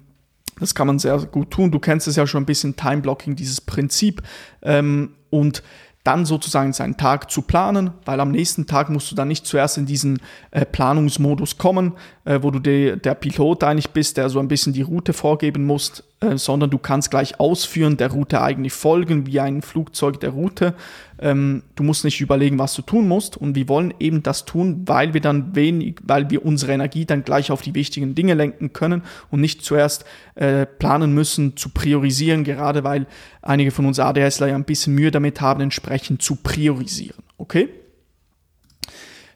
das 0.61 0.75
kann 0.75 0.87
man 0.87 0.99
sehr 0.99 1.19
gut 1.19 1.51
tun. 1.51 1.73
Du 1.73 1.81
kennst 1.81 2.07
es 2.07 2.17
ja 2.17 2.27
schon 2.27 2.43
ein 2.43 2.47
bisschen 2.47 2.77
Time-Blocking, 2.77 3.35
dieses 3.35 3.61
Prinzip. 3.61 4.23
Ähm, 4.63 5.15
und 5.31 5.63
dann 6.05 6.25
sozusagen 6.25 6.73
seinen 6.73 6.97
Tag 6.97 7.31
zu 7.31 7.43
planen, 7.43 7.91
weil 8.05 8.21
am 8.21 8.31
nächsten 8.31 8.67
Tag 8.67 8.89
musst 8.89 9.11
du 9.11 9.15
dann 9.15 9.29
nicht 9.29 9.47
zuerst 9.47 9.77
in 9.77 9.85
diesen 9.85 10.21
äh, 10.51 10.65
Planungsmodus 10.65 11.59
kommen, 11.59 11.95
äh, 12.25 12.39
wo 12.43 12.51
du 12.51 12.59
de, 12.59 12.97
der 12.97 13.15
Pilot 13.15 13.65
eigentlich 13.65 13.91
bist, 13.91 14.17
der 14.17 14.31
so 14.31 14.39
ein 14.39 14.49
bisschen 14.49 14.73
die 14.73 14.83
Route 14.83 15.13
vorgeben 15.13 15.67
muss, 15.67 16.03
äh, 16.23 16.37
sondern 16.37 16.69
du 16.69 16.77
kannst 16.77 17.11
gleich 17.11 17.41
ausführen, 17.41 17.97
der 17.97 18.11
Route 18.11 18.43
eigentlich 18.43 18.75
folgen, 18.75 19.27
wie 19.27 19.41
ein 19.41 19.63
Flugzeug 19.63 20.21
der 20.21 20.31
Route. 20.31 20.75
Ähm, 21.19 21.63
du 21.77 21.83
musst 21.83 22.05
nicht 22.05 22.21
überlegen, 22.21 22.59
was 22.59 22.75
du 22.75 22.83
tun 22.83 23.09
musst 23.09 23.39
und 23.39 23.55
wir 23.55 23.69
wollen 23.69 23.95
eben 24.01 24.23
das 24.23 24.45
tun, 24.45 24.83
weil 24.85 25.15
wir 25.15 25.23
dann 25.23 25.57
wenig, 25.57 25.97
weil 26.03 26.29
wir 26.29 26.45
unsere 26.45 26.73
Energie 26.73 27.07
dann 27.07 27.25
gleich 27.25 27.51
auf 27.51 27.63
die 27.63 27.75
wichtigen 27.75 28.15
Dinge 28.15 28.35
lenken 28.35 28.75
können 28.75 29.03
und 29.31 29.41
nicht 29.41 29.65
zuerst 29.65 30.05
äh, 30.35 30.67
planen 30.67 31.15
müssen, 31.15 31.57
zu 31.57 31.71
priorisieren, 31.71 32.45
gerade 32.45 32.85
weil 32.85 33.07
einige 33.41 33.71
von 33.71 33.87
uns 33.87 33.99
ADSler 33.99 34.49
ja 34.49 34.57
ein 34.57 34.65
bisschen 34.65 34.95
Mühe 34.95 35.11
damit 35.11 35.41
haben, 35.41 35.63
entsprechend 35.63 36.21
zu 36.21 36.37
priorisieren. 36.37 37.25
Okay? 37.39 37.71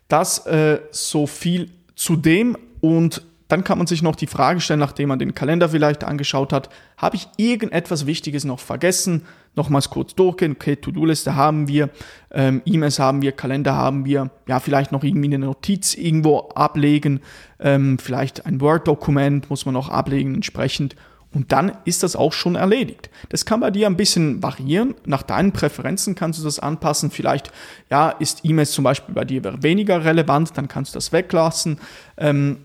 Das 0.09 0.47
äh, 0.47 0.81
so 0.91 1.26
viel 1.26 1.71
zu 1.97 2.17
dem 2.17 2.59
und 2.83 3.23
dann 3.48 3.62
kann 3.62 3.78
man 3.78 3.86
sich 3.86 4.02
noch 4.02 4.16
die 4.16 4.26
Frage 4.26 4.60
stellen, 4.60 4.80
nachdem 4.80 5.08
man 5.08 5.18
den 5.18 5.34
Kalender 5.34 5.68
vielleicht 5.68 6.02
angeschaut 6.02 6.52
hat, 6.52 6.70
habe 6.96 7.16
ich 7.16 7.28
irgendetwas 7.36 8.06
Wichtiges 8.06 8.44
noch 8.44 8.60
vergessen? 8.60 9.22
Nochmals 9.54 9.90
kurz 9.90 10.14
durchgehen, 10.14 10.52
okay, 10.52 10.76
To-Do-Liste 10.76 11.36
haben 11.36 11.68
wir, 11.68 11.90
ähm, 12.32 12.62
E-Mails 12.64 12.98
haben 12.98 13.22
wir, 13.22 13.32
Kalender 13.32 13.74
haben 13.74 14.04
wir, 14.04 14.30
ja, 14.48 14.58
vielleicht 14.60 14.92
noch 14.92 15.04
irgendwie 15.04 15.28
eine 15.28 15.44
Notiz 15.44 15.94
irgendwo 15.94 16.48
ablegen, 16.54 17.20
ähm, 17.60 17.98
vielleicht 17.98 18.46
ein 18.46 18.60
Word-Dokument 18.60 19.50
muss 19.50 19.66
man 19.66 19.74
noch 19.74 19.90
ablegen 19.90 20.34
entsprechend. 20.34 20.96
Und 21.34 21.50
dann 21.50 21.72
ist 21.84 22.04
das 22.04 22.14
auch 22.14 22.32
schon 22.32 22.54
erledigt. 22.54 23.10
Das 23.28 23.44
kann 23.44 23.60
bei 23.60 23.72
dir 23.72 23.88
ein 23.88 23.96
bisschen 23.96 24.42
variieren. 24.42 24.94
Nach 25.04 25.22
deinen 25.22 25.52
Präferenzen 25.52 26.14
kannst 26.14 26.38
du 26.38 26.44
das 26.44 26.60
anpassen. 26.60 27.10
Vielleicht, 27.10 27.50
ja, 27.90 28.10
ist 28.10 28.44
E-Mails 28.44 28.70
zum 28.70 28.84
Beispiel 28.84 29.14
bei 29.14 29.24
dir 29.24 29.42
weniger 29.62 30.04
relevant, 30.04 30.56
dann 30.56 30.68
kannst 30.68 30.94
du 30.94 30.96
das 30.96 31.12
weglassen. 31.12 31.80
Ähm, 32.16 32.58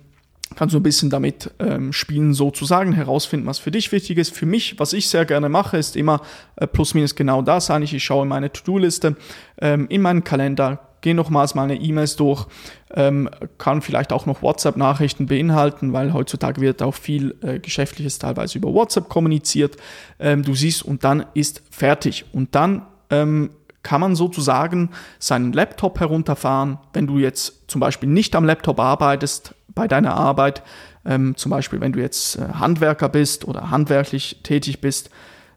kannst 0.56 0.74
du 0.74 0.79
ein 0.79 0.84
bisschen 0.84 1.10
damit 1.10 1.51
ähm, 1.60 1.94
spielen, 1.94 2.34
sozusagen, 2.34 2.94
herausfinden, 2.94 3.46
was 3.46 3.60
für 3.60 3.72
dich 3.72 3.91
wichtig 3.91 4.18
ist. 4.18 4.36
Für 4.36 4.46
mich, 4.46 4.79
was 4.79 4.94
ich 4.94 5.08
sehr 5.08 5.25
gerne 5.25 5.50
mache, 5.50 5.77
ist 5.77 5.96
immer 5.96 6.22
äh, 6.56 6.68
plus 6.68 6.94
minus 6.94 7.15
genau 7.15 7.41
das 7.41 7.70
eigentlich. 7.70 7.94
Ich 7.94 8.03
schaue 8.03 8.25
meine 8.25 8.51
To-Do-Liste 8.51 9.15
ähm, 9.62 9.88
in 9.89 10.01
meinen 10.01 10.24
Kalender, 10.24 10.79
gehe 11.01 11.15
nochmals 11.15 11.56
meine 11.56 11.75
E-Mails 11.75 12.15
durch, 12.15 12.48
ähm, 12.94 13.29
kann 13.58 13.82
vielleicht 13.82 14.12
auch 14.12 14.25
noch 14.25 14.41
WhatsApp-Nachrichten 14.41 15.27
beinhalten, 15.27 15.94
weil 15.94 16.13
heutzutage 16.13 16.62
wird 16.62 16.82
auch 16.82 16.96
viel 16.96 17.36
äh, 17.41 17.60
Geschäftliches 17.60 18.20
teilweise 18.20 18.58
über 18.58 18.74
WhatsApp 18.74 19.08
kommuniziert. 19.08 19.77
Ähm, 20.20 20.44
du 20.44 20.56
siehst, 20.56 20.84
und 20.84 21.03
dann 21.03 21.25
ist 21.34 21.62
fertig. 21.70 22.25
Und 22.34 22.56
dann 22.56 22.86
ähm, 23.10 23.51
kann 23.83 24.01
man 24.01 24.15
sozusagen 24.15 24.89
seinen 25.19 25.53
Laptop 25.53 26.00
herunterfahren. 26.00 26.79
Wenn 26.93 27.07
du 27.07 27.17
jetzt 27.17 27.69
zum 27.69 27.79
Beispiel 27.79 28.09
nicht 28.09 28.36
am 28.36 28.45
Laptop 28.45 28.79
arbeitest, 28.79 29.55
bei 29.79 29.88
deiner 29.88 30.15
Arbeit. 30.15 30.63
Ähm, 31.05 31.36
zum 31.38 31.51
Beispiel, 31.51 31.79
wenn 31.79 31.93
du 31.93 32.00
jetzt 32.00 32.38
äh, 32.38 32.41
Handwerker 32.53 33.09
bist 33.09 33.48
oder 33.48 33.71
handwerklich 33.71 34.41
tätig 34.43 34.81
bist. 34.81 35.09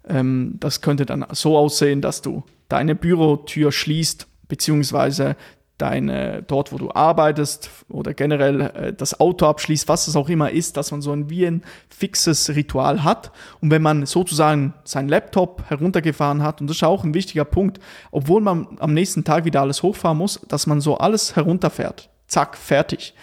Ähm, 0.09 0.57
das 0.61 0.81
könnte 0.81 1.07
dann 1.07 1.27
so 1.33 1.57
aussehen, 1.57 2.01
dass 2.01 2.23
du 2.23 2.45
deine 2.69 2.95
Bürotür 2.95 3.73
schließt, 3.73 4.27
beziehungsweise 4.49 5.37
deine, 5.83 6.45
dort, 6.45 6.73
wo 6.73 6.79
du 6.79 6.93
arbeitest 6.93 7.69
oder 7.89 8.15
generell 8.15 8.61
äh, 8.61 8.93
das 8.93 9.19
Auto 9.19 9.47
abschließt, 9.47 9.89
was 9.89 10.07
es 10.07 10.15
auch 10.15 10.29
immer 10.29 10.51
ist, 10.53 10.77
dass 10.77 10.93
man 10.93 11.03
so 11.03 11.11
ein 11.11 11.29
wie 11.29 11.45
ein 11.45 11.65
fixes 11.89 12.51
Ritual 12.51 13.03
hat. 13.03 13.33
Und 13.61 13.73
wenn 13.73 13.83
man 13.83 14.07
sozusagen 14.07 14.75
seinen 14.85 15.09
Laptop 15.09 15.65
heruntergefahren 15.69 16.45
hat, 16.45 16.61
und 16.61 16.69
das 16.69 16.77
ist 16.77 16.85
auch 16.85 17.03
ein 17.03 17.15
wichtiger 17.15 17.45
Punkt, 17.45 17.81
obwohl 18.13 18.41
man 18.41 18.69
am 18.79 18.95
nächsten 18.95 19.25
Tag 19.25 19.45
wieder 19.45 19.61
alles 19.61 19.83
hochfahren 19.83 20.19
muss, 20.19 20.41
dass 20.47 20.69
man 20.69 20.81
so 20.81 20.99
alles 20.99 21.35
herunterfährt. 21.35 22.09
Zack, 22.29 22.57
fertig. 22.57 23.15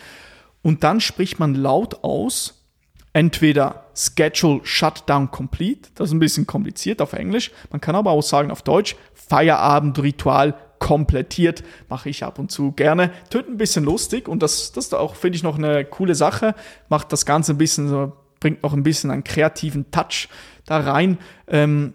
Und 0.62 0.84
dann 0.84 1.00
spricht 1.00 1.40
man 1.40 1.56
laut 1.56 2.04
aus, 2.04 2.66
entweder 3.14 3.86
Schedule 3.96 4.60
Shutdown 4.64 5.32
Complete, 5.32 5.90
das 5.96 6.10
ist 6.10 6.14
ein 6.14 6.20
bisschen 6.20 6.46
kompliziert 6.46 7.02
auf 7.02 7.14
Englisch, 7.14 7.52
man 7.72 7.80
kann 7.80 7.96
aber 7.96 8.12
auch 8.12 8.22
sagen 8.22 8.52
auf 8.52 8.62
Deutsch, 8.64 8.98
Feierabendritual 9.14 10.56
komplettiert, 10.80 11.64
mache 11.90 12.10
ich 12.10 12.24
ab 12.24 12.40
und 12.40 12.52
zu 12.52 12.72
gerne. 12.72 13.12
Tönt 13.30 13.50
ein 13.50 13.58
bisschen 13.58 13.84
lustig 13.84 14.28
und 14.28 14.42
das, 14.42 14.72
das 14.72 14.86
ist 14.86 14.96
auch, 14.96 15.16
finde 15.16 15.36
ich, 15.36 15.44
noch 15.44 15.58
eine 15.58 15.86
coole 15.86 16.16
Sache, 16.16 16.56
macht 16.90 17.12
das 17.12 17.26
Ganze 17.26 17.54
ein 17.54 17.58
bisschen 17.58 18.12
bringt 18.40 18.64
noch 18.64 18.74
ein 18.74 18.84
bisschen 18.84 19.12
einen 19.12 19.24
kreativen 19.24 19.92
Touch 19.92 20.30
da 20.66 20.80
rein. 20.80 21.18
Ähm, 21.48 21.94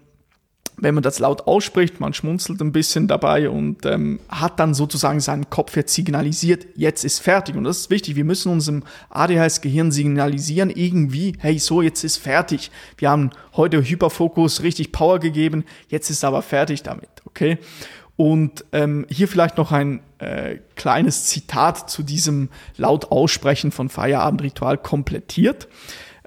wenn 0.77 0.93
man 0.93 1.03
das 1.03 1.19
laut 1.19 1.47
ausspricht, 1.47 2.01
man 2.01 2.13
schmunzelt 2.13 2.59
ein 2.61 2.73
bisschen 2.73 3.07
dabei 3.07 3.49
und 3.49 3.85
ähm, 3.85 4.19
hat 4.27 4.59
dann 4.59 4.73
sozusagen 4.73 5.21
seinen 5.21 5.49
Kopf 5.49 5.77
jetzt 5.77 5.93
signalisiert, 5.93 6.67
jetzt 6.75 7.05
ist 7.05 7.19
fertig. 7.19 7.55
Und 7.55 7.63
das 7.63 7.79
ist 7.79 7.89
wichtig, 7.89 8.17
wir 8.17 8.25
müssen 8.25 8.51
unserem 8.51 8.83
ADHS-Gehirn 9.09 9.91
signalisieren, 9.91 10.69
irgendwie, 10.69 11.37
hey, 11.39 11.59
so, 11.59 11.81
jetzt 11.81 12.03
ist 12.03 12.17
fertig. 12.17 12.71
Wir 12.97 13.09
haben 13.09 13.29
heute 13.53 13.81
Hyperfokus 13.81 14.63
richtig 14.63 14.91
Power 14.91 15.19
gegeben, 15.19 15.63
jetzt 15.87 16.09
ist 16.09 16.25
aber 16.25 16.41
fertig 16.41 16.83
damit, 16.83 17.09
okay? 17.23 17.57
Und 18.17 18.63
ähm, 18.71 19.05
hier 19.09 19.27
vielleicht 19.27 19.57
noch 19.57 19.71
ein 19.71 20.01
äh, 20.19 20.57
kleines 20.75 21.25
Zitat 21.25 21.89
zu 21.89 22.01
diesem 22.01 22.49
laut 22.77 23.11
Aussprechen 23.11 23.71
von 23.71 23.89
Feierabendritual 23.89 24.77
komplettiert. 24.77 25.67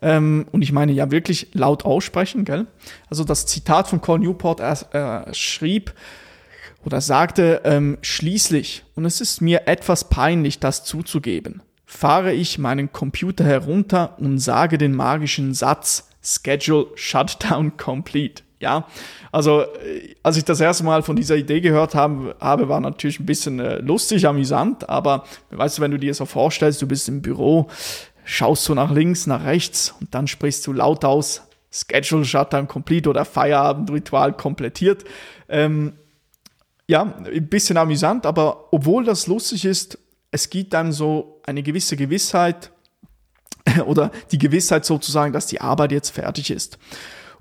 Ähm, 0.03 0.47
und 0.53 0.63
ich 0.63 0.73
meine 0.73 0.93
ja 0.93 1.11
wirklich 1.11 1.49
laut 1.55 1.85
aussprechen, 1.85 2.45
gell? 2.45 2.67
Also 3.09 3.25
das 3.25 3.47
Zitat 3.47 3.89
von 3.89 4.01
Cole 4.01 4.21
Newport, 4.21 4.61
er 4.61 5.29
äh, 5.29 5.35
schrieb 5.35 5.95
oder 6.85 7.01
sagte, 7.01 7.63
ähm, 7.65 7.99
schließlich, 8.03 8.85
und 8.95 9.05
es 9.05 9.21
ist 9.21 9.41
mir 9.41 9.67
etwas 9.67 10.09
peinlich, 10.09 10.61
das 10.61 10.85
zuzugeben, 10.85 11.63
fahre 11.85 12.33
ich 12.33 12.59
meinen 12.59 12.93
Computer 12.93 13.45
herunter 13.45 14.19
und 14.19 14.39
sage 14.39 14.79
den 14.79 14.95
magischen 14.95 15.55
Satz, 15.55 16.11
Schedule 16.23 16.89
Shutdown 16.95 17.77
Complete. 17.77 18.43
Ja, 18.61 18.87
also 19.31 19.63
äh, 19.63 20.17
als 20.23 20.37
ich 20.37 20.45
das 20.45 20.61
erste 20.61 20.83
Mal 20.85 21.03
von 21.03 21.15
dieser 21.15 21.37
Idee 21.37 21.61
gehört 21.61 21.95
habe, 21.95 22.35
war 22.41 22.81
natürlich 22.81 23.21
ein 23.21 23.27
bisschen 23.27 23.61
äh, 23.61 23.79
lustig, 23.79 24.27
amüsant, 24.27 24.89
aber 24.89 25.25
weißt 25.51 25.79
du, 25.79 25.83
wenn 25.83 25.93
du 25.93 25.99
dir 25.99 26.13
so 26.13 26.27
vorstellst, 26.27 26.83
du 26.83 26.89
bist 26.89 27.09
im 27.09 27.23
Büro, 27.23 27.69
schaust 28.25 28.65
so 28.65 28.75
nach 28.75 28.91
links, 28.91 29.27
nach 29.29 29.45
rechts 29.45 29.95
und 30.01 30.13
dann 30.13 30.27
sprichst 30.27 30.67
du 30.67 30.73
laut 30.73 31.05
aus, 31.05 31.43
Schedule 31.71 32.25
Shutdown 32.25 32.67
Complete 32.67 33.09
oder 33.09 33.25
Feierabendritual 33.25 34.33
komplettiert. 34.33 35.05
Ähm, 35.49 35.93
ja, 36.89 37.03
ein 37.03 37.49
bisschen 37.49 37.77
amüsant, 37.77 38.27
aber 38.27 38.73
obwohl 38.73 39.05
das 39.05 39.27
lustig 39.27 39.67
ist, 39.67 39.99
es 40.31 40.51
gibt 40.51 40.73
dann 40.73 40.93
so 40.93 41.41
eine 41.45 41.63
gewisse 41.63 41.97
Gewissheit 41.97 42.71
oder 43.87 44.11
die 44.33 44.39
Gewissheit 44.39 44.85
sozusagen, 44.85 45.33
dass 45.33 45.47
die 45.47 45.61
Arbeit 45.61 45.93
jetzt 45.93 46.11
fertig 46.11 46.51
ist. 46.51 46.79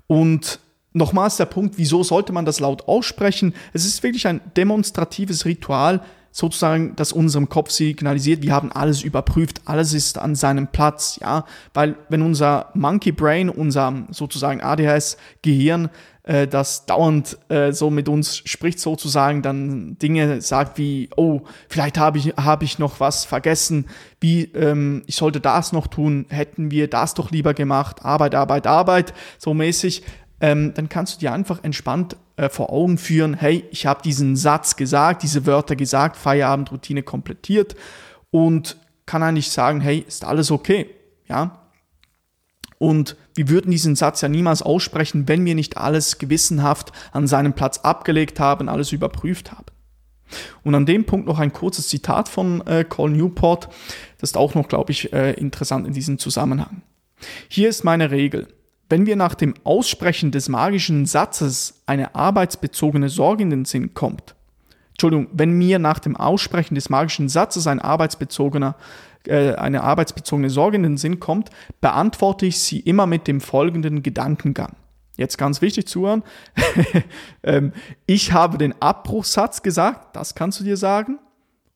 Und 0.06 0.60
nochmals 0.92 1.36
der 1.36 1.46
Punkt, 1.46 1.78
wieso 1.78 2.02
sollte 2.02 2.32
man 2.32 2.44
das 2.44 2.60
laut 2.60 2.88
aussprechen? 2.88 3.54
Es 3.72 3.84
ist 3.84 4.02
wirklich 4.02 4.26
ein 4.26 4.40
demonstratives 4.56 5.44
Ritual, 5.44 6.00
sozusagen, 6.30 6.94
das 6.94 7.12
unserem 7.12 7.48
Kopf 7.48 7.70
signalisiert, 7.70 8.42
wir 8.42 8.52
haben 8.52 8.70
alles 8.70 9.02
überprüft, 9.02 9.62
alles 9.64 9.92
ist 9.92 10.18
an 10.18 10.34
seinem 10.34 10.68
Platz, 10.68 11.18
ja, 11.20 11.44
weil 11.74 11.96
wenn 12.08 12.22
unser 12.22 12.70
Monkey 12.74 13.12
Brain, 13.12 13.48
unser 13.48 14.04
sozusagen 14.10 14.60
ADHS-Gehirn, 14.60 15.88
äh, 16.22 16.46
das 16.46 16.86
dauernd 16.86 17.38
äh, 17.48 17.72
so 17.72 17.90
mit 17.90 18.08
uns 18.08 18.36
spricht 18.36 18.78
sozusagen, 18.78 19.42
dann 19.42 19.98
Dinge 19.98 20.40
sagt 20.40 20.78
wie, 20.78 21.08
oh, 21.16 21.40
vielleicht 21.68 21.98
habe 21.98 22.18
ich, 22.18 22.28
hab 22.36 22.62
ich 22.62 22.78
noch 22.78 23.00
was 23.00 23.24
vergessen, 23.24 23.86
wie, 24.20 24.44
ähm, 24.54 25.02
ich 25.06 25.16
sollte 25.16 25.40
das 25.40 25.72
noch 25.72 25.86
tun, 25.86 26.26
hätten 26.28 26.70
wir 26.70 26.88
das 26.88 27.14
doch 27.14 27.30
lieber 27.30 27.54
gemacht, 27.54 28.04
Arbeit, 28.04 28.34
Arbeit, 28.34 28.66
Arbeit, 28.66 29.14
so 29.38 29.54
mäßig, 29.54 30.02
ähm, 30.40 30.72
dann 30.74 30.88
kannst 30.88 31.16
du 31.16 31.20
dir 31.20 31.32
einfach 31.32 31.64
entspannt 31.64 32.16
äh, 32.36 32.48
vor 32.48 32.72
Augen 32.72 32.98
führen, 32.98 33.34
hey, 33.34 33.64
ich 33.70 33.86
habe 33.86 34.02
diesen 34.02 34.36
Satz 34.36 34.76
gesagt, 34.76 35.22
diese 35.22 35.46
Wörter 35.46 35.76
gesagt, 35.76 36.16
Feierabendroutine 36.16 37.02
komplettiert 37.02 37.74
und 38.30 38.76
kann 39.06 39.22
eigentlich 39.22 39.50
sagen, 39.50 39.80
hey, 39.80 40.04
ist 40.06 40.24
alles 40.24 40.50
okay, 40.50 40.86
ja? 41.28 41.58
Und 42.78 43.16
wir 43.34 43.48
würden 43.48 43.72
diesen 43.72 43.96
Satz 43.96 44.20
ja 44.20 44.28
niemals 44.28 44.62
aussprechen, 44.62 45.26
wenn 45.26 45.44
wir 45.44 45.56
nicht 45.56 45.76
alles 45.76 46.18
gewissenhaft 46.18 46.92
an 47.10 47.26
seinem 47.26 47.54
Platz 47.54 47.78
abgelegt 47.78 48.38
haben, 48.38 48.68
alles 48.68 48.92
überprüft 48.92 49.50
haben. 49.50 49.66
Und 50.62 50.74
an 50.74 50.86
dem 50.86 51.04
Punkt 51.04 51.26
noch 51.26 51.40
ein 51.40 51.52
kurzes 51.52 51.88
Zitat 51.88 52.28
von 52.28 52.64
äh, 52.66 52.84
Cole 52.84 53.12
Newport, 53.14 53.68
das 54.18 54.30
ist 54.30 54.36
auch 54.36 54.54
noch, 54.54 54.68
glaube 54.68 54.92
ich, 54.92 55.12
äh, 55.12 55.32
interessant 55.32 55.86
in 55.86 55.92
diesem 55.92 56.18
Zusammenhang. 56.18 56.82
Hier 57.48 57.68
ist 57.68 57.82
meine 57.82 58.10
Regel. 58.12 58.46
Wenn 58.88 59.06
wir 59.06 59.16
nach 59.16 59.34
dem 59.34 59.54
Aussprechen 59.64 60.30
des 60.30 60.48
magischen 60.48 61.04
Satzes 61.04 61.82
eine 61.86 62.14
arbeitsbezogene 62.14 63.08
Sorge 63.08 63.42
in 63.42 63.50
den 63.50 63.64
Sinn 63.64 63.94
kommt, 63.94 64.34
Entschuldigung, 64.90 65.28
wenn 65.32 65.52
mir 65.52 65.78
nach 65.78 66.00
dem 66.00 66.16
Aussprechen 66.16 66.74
des 66.74 66.90
magischen 66.90 67.28
Satzes 67.28 67.68
ein 67.68 67.80
arbeitsbezogener, 67.80 68.74
äh, 69.26 69.54
eine 69.54 69.84
arbeitsbezogene 69.84 70.50
Sorge 70.50 70.76
in 70.76 70.82
den 70.82 70.96
Sinn 70.96 71.20
kommt, 71.20 71.50
beantworte 71.80 72.46
ich 72.46 72.58
sie 72.58 72.80
immer 72.80 73.06
mit 73.06 73.28
dem 73.28 73.40
folgenden 73.40 74.02
Gedankengang. 74.02 74.74
Jetzt 75.16 75.38
ganz 75.38 75.62
wichtig 75.62 75.86
zuhören. 75.86 76.24
ähm, 77.44 77.72
ich 78.06 78.32
habe 78.32 78.58
den 78.58 78.80
Abbruchsatz 78.80 79.62
gesagt, 79.62 80.16
das 80.16 80.34
kannst 80.34 80.58
du 80.58 80.64
dir 80.64 80.76
sagen. 80.76 81.18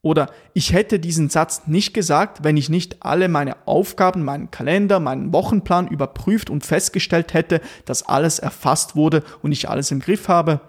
Oder 0.02 0.30
ich 0.52 0.72
hätte 0.72 0.98
diesen 0.98 1.28
Satz 1.30 1.62
nicht 1.66 1.94
gesagt, 1.94 2.42
wenn 2.42 2.56
ich 2.56 2.68
nicht 2.68 3.04
alle 3.04 3.28
meine 3.28 3.56
Aufgaben, 3.68 4.24
meinen 4.24 4.50
Kalender, 4.50 4.98
meinen 4.98 5.32
Wochenplan 5.32 5.86
überprüft 5.86 6.50
und 6.50 6.66
festgestellt 6.66 7.34
hätte, 7.34 7.60
dass 7.84 8.02
alles 8.02 8.40
erfasst 8.40 8.96
wurde 8.96 9.22
und 9.42 9.52
ich 9.52 9.68
alles 9.68 9.92
im 9.92 10.00
Griff 10.00 10.26
habe. 10.26 10.60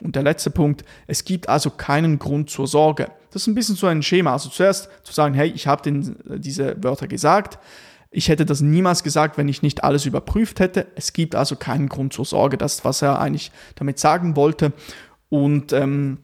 Und 0.00 0.16
der 0.16 0.22
letzte 0.22 0.50
Punkt, 0.50 0.82
es 1.06 1.24
gibt 1.24 1.50
also 1.50 1.68
keinen 1.68 2.18
Grund 2.18 2.48
zur 2.48 2.66
Sorge. 2.66 3.08
Das 3.32 3.42
ist 3.42 3.48
ein 3.48 3.54
bisschen 3.54 3.76
so 3.76 3.86
ein 3.86 4.02
Schema. 4.02 4.32
Also 4.32 4.48
zuerst 4.48 4.88
zu 5.02 5.12
sagen, 5.12 5.34
hey, 5.34 5.52
ich 5.54 5.66
habe 5.66 6.02
diese 6.38 6.82
Wörter 6.82 7.06
gesagt. 7.06 7.58
Ich 8.10 8.30
hätte 8.30 8.46
das 8.46 8.62
niemals 8.62 9.02
gesagt, 9.02 9.36
wenn 9.36 9.48
ich 9.48 9.60
nicht 9.60 9.84
alles 9.84 10.06
überprüft 10.06 10.58
hätte. 10.58 10.86
Es 10.96 11.12
gibt 11.12 11.34
also 11.34 11.54
keinen 11.54 11.90
Grund 11.90 12.14
zur 12.14 12.24
Sorge. 12.24 12.56
Das 12.56 12.76
ist, 12.76 12.84
was 12.86 13.02
er 13.02 13.20
eigentlich 13.20 13.52
damit 13.74 13.98
sagen 13.98 14.36
wollte. 14.36 14.72
Und 15.28 15.74
ähm, 15.74 16.18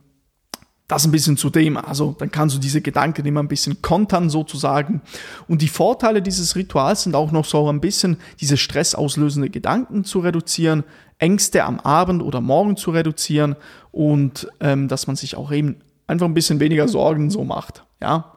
das 0.89 1.05
ein 1.05 1.11
bisschen 1.11 1.37
zu 1.37 1.51
dem. 1.51 1.77
Also 1.77 2.15
dann 2.19 2.31
kannst 2.31 2.55
du 2.55 2.61
diese 2.61 2.81
Gedanken 2.81 3.27
immer 3.27 3.43
ein 3.43 3.49
bisschen 3.49 3.83
kontern 3.83 4.31
sozusagen. 4.31 5.03
Und 5.49 5.63
die 5.63 5.69
Vorteile 5.69 6.23
dieses 6.23 6.55
Rituals 6.55 7.03
sind 7.03 7.17
auch 7.17 7.33
noch 7.33 7.45
so 7.45 7.69
ein 7.69 7.81
bisschen 7.81 8.19
diese 8.41 8.57
stressauslösende 8.57 9.51
Gedanken 9.51 10.05
zu 10.05 10.21
reduzieren, 10.21 10.85
Ängste 11.19 11.65
am 11.65 11.81
Abend 11.81 12.23
oder 12.23 12.41
Morgen 12.41 12.77
zu 12.77 12.91
reduzieren 12.91 13.57
und 13.91 14.49
ähm, 14.61 14.87
dass 14.87 15.07
man 15.07 15.17
sich 15.17 15.37
auch 15.37 15.51
eben 15.51 15.77
einfach 16.07 16.27
ein 16.27 16.35
bisschen 16.35 16.61
weniger 16.61 16.89
Sorgen 16.89 17.31
so 17.31 17.45
macht. 17.45 17.85
Ja. 18.01 18.37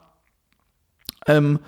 Ähm, 1.26 1.60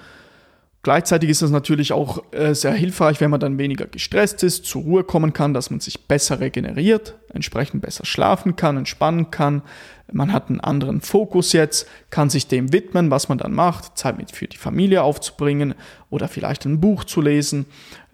Gleichzeitig 0.85 1.31
ist 1.31 1.43
es 1.43 1.53
natürlich 1.53 1.93
auch 1.93 2.25
äh, 2.33 2.57
sehr 2.57 2.73
hilfreich, 2.73 3.21
wenn 3.21 3.31
man 3.31 3.39
dann 3.39 3.57
weniger 3.57 3.87
gestresst 3.87 4.43
ist, 4.43 4.65
zur 4.65 4.83
Ruhe 4.83 5.05
kommen 5.05 5.33
kann, 5.33 5.55
dass 5.55 5.71
man 5.71 5.79
sich 5.79 6.09
besser 6.09 6.41
regeneriert, 6.41 7.15
entsprechend 7.33 7.83
besser 7.83 8.05
schlafen 8.05 8.57
kann, 8.57 8.77
entspannen 8.77 9.31
kann. 9.31 9.63
Man 10.11 10.33
hat 10.33 10.51
einen 10.51 10.59
anderen 10.59 11.01
Fokus 11.01 11.53
jetzt, 11.53 11.89
kann 12.11 12.31
sich 12.31 12.49
dem 12.49 12.73
widmen, 12.73 13.13
was 13.13 13.29
man 13.29 13.39
dann 13.39 13.53
macht, 13.53 13.97
Zeit 13.97 14.19
mit 14.19 14.33
für 14.33 14.49
die 14.49 14.57
Familie 14.57 15.05
aufzubringen 15.05 15.75
oder 16.11 16.27
vielleicht 16.27 16.65
ein 16.67 16.81
Buch 16.81 17.05
zu 17.05 17.21
lesen. 17.21 17.67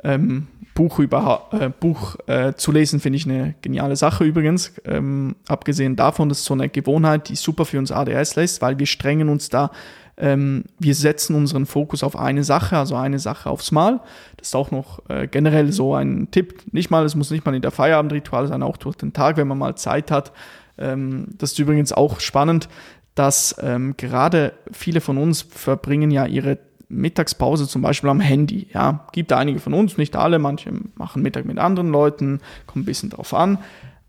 Ähm, 0.04 0.48
Buch, 0.75 0.98
über, 0.98 1.48
äh, 1.52 1.70
Buch 1.70 2.16
äh, 2.26 2.52
zu 2.54 2.70
lesen 2.70 3.00
finde 3.00 3.16
ich 3.16 3.25
eine 3.25 3.54
geniale 3.62 3.96
Sache 3.96 4.25
übrigens. 4.25 4.75
Ähm, 4.84 5.37
abgesehen 5.48 5.96
davon, 5.96 6.28
das 6.28 6.40
ist 6.40 6.44
so 6.44 6.54
eine 6.54 6.68
Gewohnheit, 6.68 7.30
die 7.30 7.34
super 7.34 7.64
für 7.64 7.78
uns 7.78 7.90
ADS 7.90 8.37
lässt, 8.37 8.60
weil 8.60 8.78
wir 8.78 8.87
strengen 8.87 9.30
uns 9.30 9.48
da 9.48 9.72
ähm, 10.18 10.64
wir 10.78 10.94
setzen 10.94 11.37
unseren 11.37 11.66
Fokus 11.66 12.02
auf 12.02 12.18
eine 12.18 12.44
Sache, 12.44 12.76
also 12.76 12.96
eine 12.96 13.18
Sache 13.18 13.48
aufs 13.48 13.70
Mal. 13.70 14.00
Das 14.37 14.48
ist 14.48 14.56
auch 14.56 14.70
noch 14.70 15.08
äh, 15.08 15.28
generell 15.28 15.72
so 15.72 15.94
ein 15.94 16.30
Tipp. 16.30 16.62
Nicht 16.72 16.90
mal, 16.90 17.04
es 17.04 17.14
muss 17.14 17.30
nicht 17.30 17.46
mal 17.46 17.54
in 17.54 17.62
der 17.62 17.70
Feierabendritual 17.70 18.48
sein, 18.48 18.62
auch 18.62 18.76
durch 18.76 18.96
den 18.96 19.12
Tag, 19.12 19.37
wenn 19.37 19.48
man 19.48 19.58
mal 19.58 19.76
Zeit 19.76 20.10
hat. 20.10 20.32
Ähm, 20.76 21.28
das 21.38 21.52
ist 21.52 21.58
übrigens 21.58 21.92
auch 21.92 22.20
spannend, 22.20 22.68
dass 23.14 23.56
ähm, 23.60 23.94
gerade 23.96 24.52
viele 24.72 25.00
von 25.00 25.18
uns 25.18 25.42
verbringen 25.42 26.10
ja 26.10 26.26
ihre 26.26 26.58
Mittagspause 26.88 27.68
zum 27.68 27.82
Beispiel 27.82 28.10
am 28.10 28.20
Handy. 28.20 28.68
Ja, 28.72 29.06
gibt 29.12 29.32
einige 29.32 29.60
von 29.60 29.75
uns, 29.75 29.98
nicht 29.98 30.16
alle, 30.16 30.38
manche 30.38 30.72
machen 30.96 31.22
Mittag 31.22 31.44
mit 31.44 31.58
anderen 31.58 31.90
Leuten, 31.90 32.40
kommt 32.66 32.84
ein 32.84 32.87
bisschen 32.87 33.10
drauf 33.10 33.34
an. 33.34 33.58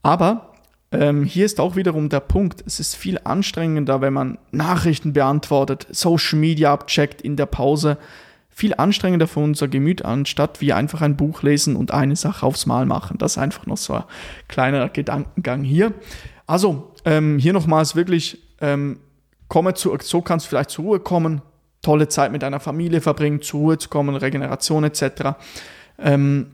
Aber 0.01 0.48
ähm, 0.91 1.23
hier 1.23 1.45
ist 1.45 1.59
auch 1.59 1.75
wiederum 1.75 2.09
der 2.09 2.19
Punkt, 2.19 2.63
es 2.65 2.79
ist 2.79 2.95
viel 2.95 3.19
anstrengender, 3.23 4.01
wenn 4.01 4.13
man 4.13 4.37
Nachrichten 4.51 5.13
beantwortet, 5.13 5.87
Social 5.91 6.39
Media 6.39 6.73
abcheckt 6.73 7.21
in 7.21 7.35
der 7.35 7.45
Pause. 7.45 7.97
Viel 8.49 8.73
anstrengender 8.75 9.27
für 9.27 9.39
unser 9.39 9.67
Gemüt, 9.67 10.03
anstatt 10.03 10.59
wir 10.61 10.75
einfach 10.75 11.01
ein 11.01 11.15
Buch 11.15 11.43
lesen 11.43 11.75
und 11.75 11.91
eine 11.91 12.15
Sache 12.15 12.45
aufs 12.45 12.65
Mal 12.65 12.85
machen. 12.85 13.17
Das 13.17 13.33
ist 13.33 13.37
einfach 13.37 13.67
noch 13.67 13.77
so 13.77 13.93
ein 13.93 14.03
kleiner 14.47 14.89
Gedankengang 14.89 15.63
hier. 15.63 15.93
Also, 16.45 16.91
ähm, 17.05 17.37
hier 17.37 17.53
nochmals 17.53 17.95
wirklich, 17.95 18.39
ähm, 18.59 18.99
komme 19.47 19.75
zu, 19.75 19.95
so 20.01 20.21
kannst 20.21 20.47
du 20.47 20.49
vielleicht 20.49 20.71
zur 20.71 20.85
Ruhe 20.85 20.99
kommen, 20.99 21.41
tolle 21.81 22.09
Zeit 22.09 22.31
mit 22.31 22.41
deiner 22.41 22.59
Familie 22.59 22.99
verbringen, 22.99 23.41
zur 23.41 23.59
Ruhe 23.59 23.77
zu 23.77 23.87
kommen, 23.87 24.15
Regeneration 24.15 24.83
etc. 24.83 25.35
Ähm, 25.99 26.47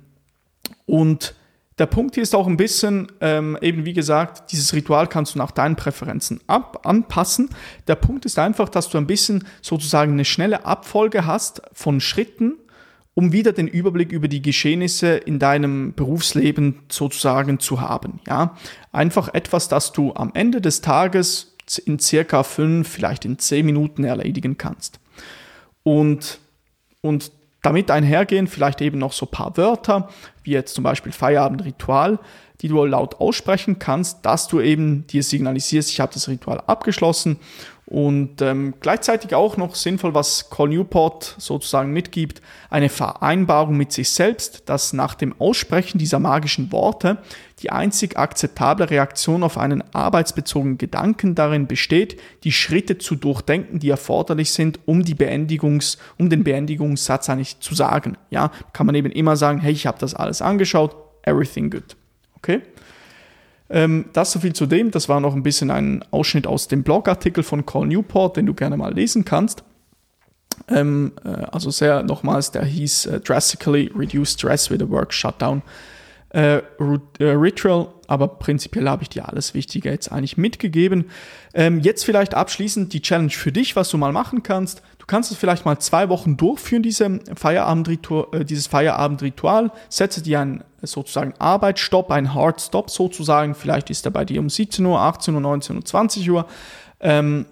und 0.85 1.33
der 1.77 1.88
Punkt 1.88 2.15
hier 2.15 2.24
ist 2.24 2.34
auch 2.34 2.48
ein 2.48 2.55
bisschen, 2.58 3.12
ähm, 3.20 3.58
eben 3.62 3.84
wie 3.84 3.94
gesagt, 3.94 4.51
dieses 4.51 4.74
Ritual 4.74 5.08
kannst 5.08 5.36
du 5.36 5.39
nach 5.39 5.51
deinen 5.51 5.75
Präferenzen 5.75 6.39
ab 6.48 6.86
anpassen. 6.86 7.50
Der 7.88 7.96
Punkt 7.96 8.25
ist 8.25 8.39
einfach, 8.39 8.70
dass 8.70 8.89
du 8.89 8.98
ein 8.98 9.08
bisschen 9.08 9.46
sozusagen 9.62 10.13
eine 10.13 10.25
schnelle 10.25 10.65
Abfolge 10.65 11.25
hast 11.25 11.62
von 11.74 12.00
Schritten, 12.00 12.53
um 13.13 13.34
wieder 13.34 13.51
den 13.51 13.67
Überblick 13.67 14.12
über 14.13 14.29
die 14.29 14.41
Geschehnisse 14.41 15.15
in 15.15 15.38
deinem 15.38 15.94
Berufsleben 15.94 16.79
sozusagen 16.89 17.60
zu 17.60 17.82
haben. 17.82 18.22
Ja, 18.27 18.55
einfach 18.94 19.34
etwas, 19.34 19.67
das 19.67 19.91
du 19.91 20.13
am 20.13 20.32
Ende 20.34 20.62
des 20.62 20.79
Tages 20.79 21.55
in 21.86 22.00
circa 22.00 22.44
fünf, 22.44 22.88
vielleicht 22.88 23.25
in 23.25 23.38
zehn 23.38 23.65
Minuten 23.65 24.05
erledigen 24.05 24.58
kannst. 24.58 25.00
Und, 25.84 26.39
und 27.01 27.32
damit 27.65 27.89
einhergehen 27.89 28.48
vielleicht 28.48 28.81
eben 28.81 29.00
noch 29.00 29.13
so 29.13 29.25
ein 29.25 29.31
paar 29.31 29.57
Wörter, 29.57 30.10
wie 30.43 30.51
jetzt 30.51 30.75
zum 30.75 30.84
Beispiel 30.84 31.12
Feierabendritual, 31.12 32.19
die 32.62 32.67
du 32.67 32.86
laut 32.86 33.19
aussprechen 33.19 33.79
kannst, 33.79 34.25
dass 34.25 34.48
du 34.48 34.62
eben 34.62 35.07
dir 35.07 35.24
signalisierst, 35.24 35.91
ich 35.91 36.00
habe 36.00 36.13
das 36.13 36.27
Ritual 36.27 36.62
abgeschlossen 36.67 37.39
und 37.87 38.41
ähm, 38.41 38.73
gleichzeitig 38.79 39.35
auch 39.35 39.57
noch 39.57 39.75
sinnvoll, 39.75 40.15
was 40.15 40.49
Call 40.49 40.69
Newport 40.69 41.35
sozusagen 41.37 41.91
mitgibt, 41.91 42.41
eine 42.71 42.89
Vereinbarung 42.89 43.77
mit 43.77 43.91
sich 43.91 44.09
selbst, 44.09 44.63
dass 44.65 44.91
nach 44.91 45.13
dem 45.13 45.39
Aussprechen 45.39 45.99
dieser 45.99 46.17
magischen 46.17 46.71
Worte 46.71 47.19
die 47.59 47.69
einzig 47.69 48.17
akzeptable 48.17 48.89
Reaktion 48.89 49.43
auf 49.43 49.59
einen 49.59 49.83
arbeitsbezogenen 49.93 50.79
Gedanken 50.79 51.35
darin 51.35 51.67
besteht, 51.67 52.19
die 52.43 52.51
Schritte 52.51 52.97
zu 52.97 53.15
durchdenken, 53.15 53.77
die 53.77 53.89
erforderlich 53.89 54.51
sind, 54.51 54.79
um 54.85 55.03
die 55.03 55.15
Beendigungs, 55.15 55.99
um 56.17 56.31
den 56.31 56.43
Beendigungssatz 56.43 57.29
eigentlich 57.29 57.59
zu 57.59 57.75
sagen. 57.75 58.17
Ja, 58.31 58.51
kann 58.73 58.87
man 58.87 58.95
eben 58.95 59.11
immer 59.11 59.37
sagen, 59.37 59.59
hey, 59.59 59.71
ich 59.71 59.85
habe 59.85 59.99
das 59.99 60.15
alles 60.15 60.41
angeschaut, 60.41 60.95
everything 61.21 61.69
good. 61.69 61.95
Okay? 62.37 62.61
Ähm, 63.69 64.05
das 64.13 64.31
so 64.31 64.39
viel 64.39 64.53
zu 64.53 64.65
dem. 64.65 64.91
Das 64.91 65.09
war 65.09 65.19
noch 65.19 65.35
ein 65.35 65.43
bisschen 65.43 65.71
ein 65.71 66.03
Ausschnitt 66.11 66.47
aus 66.47 66.67
dem 66.67 66.83
Blogartikel 66.83 67.43
von 67.43 67.65
Call 67.65 67.87
Newport, 67.87 68.37
den 68.37 68.45
du 68.45 68.53
gerne 68.53 68.77
mal 68.77 68.93
lesen 68.93 69.25
kannst. 69.25 69.63
Ähm, 70.67 71.13
äh, 71.23 71.29
also 71.29 71.71
sehr 71.71 72.03
nochmals, 72.03 72.51
der 72.51 72.63
hieß 72.63 73.07
äh, 73.07 73.19
Drastically 73.19 73.91
Reduce 73.95 74.33
Stress 74.33 74.69
with 74.69 74.81
a 74.81 74.89
Work 74.89 75.13
Shutdown 75.13 75.61
äh, 76.29 76.57
äh, 76.57 76.61
Ritual. 77.19 77.87
Aber 78.07 78.27
prinzipiell 78.27 78.87
habe 78.87 79.03
ich 79.03 79.09
dir 79.09 79.27
alles 79.27 79.53
Wichtige 79.53 79.89
jetzt 79.89 80.11
eigentlich 80.11 80.37
mitgegeben. 80.37 81.05
Ähm, 81.53 81.79
jetzt 81.79 82.05
vielleicht 82.05 82.35
abschließend 82.35 82.93
die 82.93 83.01
Challenge 83.01 83.31
für 83.31 83.51
dich, 83.51 83.75
was 83.75 83.89
du 83.89 83.97
mal 83.97 84.11
machen 84.11 84.43
kannst. 84.43 84.83
Du 85.05 85.11
kannst 85.11 85.31
es 85.31 85.37
vielleicht 85.37 85.65
mal 85.65 85.77
zwei 85.77 86.09
Wochen 86.09 86.35
durchführen, 86.35 86.81
diese 86.81 87.20
Feierabendritual, 87.35 88.41
äh, 88.41 88.44
dieses 88.44 88.65
Feierabendritual. 88.65 89.72
Setze 89.87 90.24
dir 90.24 90.39
einen 90.39 90.63
sozusagen 90.81 91.35
Arbeitsstopp, 91.37 92.09
einen 92.09 92.33
Hard 92.33 92.59
Stop 92.59 92.89
sozusagen. 92.89 93.53
Vielleicht 93.53 93.91
ist 93.91 94.03
er 94.05 94.11
bei 94.11 94.25
dir 94.25 94.39
um 94.39 94.50
17 94.50 94.83
Uhr, 94.83 95.00
18 95.00 95.35
Uhr, 95.35 95.41
19 95.41 95.75
Uhr, 95.75 95.85
20 95.85 96.31
Uhr. 96.31 96.48
Ähm, 97.01 97.46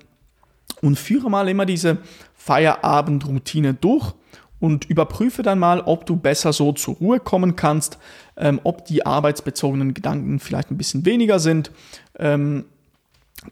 und 0.82 0.98
führe 0.98 1.30
mal 1.30 1.48
immer 1.48 1.68
diese 1.68 2.00
Feierabendroutine 2.34 3.76
durch 3.76 4.14
und 4.60 4.86
überprüfe 4.86 5.44
dann 5.44 5.60
mal, 5.60 5.82
ob 5.82 6.08
du 6.08 6.16
besser 6.16 6.54
so 6.54 6.72
zur 6.72 6.96
Ruhe 6.96 7.20
kommen 7.20 7.56
kannst, 7.56 8.00
ähm, 8.36 8.60
ob 8.64 8.86
die 8.86 9.06
arbeitsbezogenen 9.06 9.94
Gedanken 9.94 10.40
vielleicht 10.40 10.72
ein 10.72 10.78
bisschen 10.78 11.06
weniger 11.06 11.38
sind. 11.38 11.70
Ähm, 12.18 12.66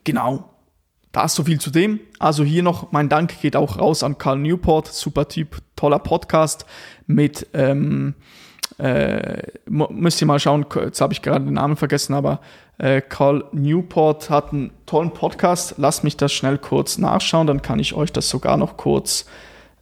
genau, 0.04 0.51
da 1.12 1.26
ist 1.26 1.36
so 1.36 1.44
viel 1.44 1.60
zu 1.60 1.72
dem. 1.72 2.00
Also 2.20 2.44
hier 2.44 2.64
noch 2.64 2.92
mein 2.92 3.10
Dank 3.10 3.42
geht 3.42 3.56
auch 3.56 3.78
raus 3.78 4.04
an 4.04 4.18
Carl 4.18 4.40
Newport, 4.40 4.88
super 4.88 5.28
Typ, 5.28 5.58
toller 5.76 6.00
Podcast 6.00 6.66
mit, 7.06 7.48
ähm, 7.54 8.16
äh, 8.78 9.44
müsst 9.68 10.22
ihr 10.22 10.28
mal 10.28 10.40
schauen, 10.40 10.66
jetzt 10.76 11.02
habe 11.02 11.14
ich 11.14 11.22
gerade 11.22 11.46
den 11.46 11.56
Namen 11.56 11.76
vergessen, 11.76 12.14
aber 12.14 12.40
äh, 12.78 13.02
Carl 13.02 13.44
Newport 13.52 14.30
hat 14.30 14.54
einen 14.54 14.72
tollen 14.86 15.12
Podcast. 15.12 15.76
Lasst 15.78 16.04
mich 16.04 16.16
das 16.18 16.32
schnell 16.32 16.58
kurz 16.58 16.98
nachschauen, 16.98 17.48
dann 17.48 17.62
kann 17.62 17.80
ich 17.80 17.94
euch 17.94 18.14
das 18.14 18.30
sogar 18.30 18.56
noch 18.56 18.78
kurz 18.78 19.26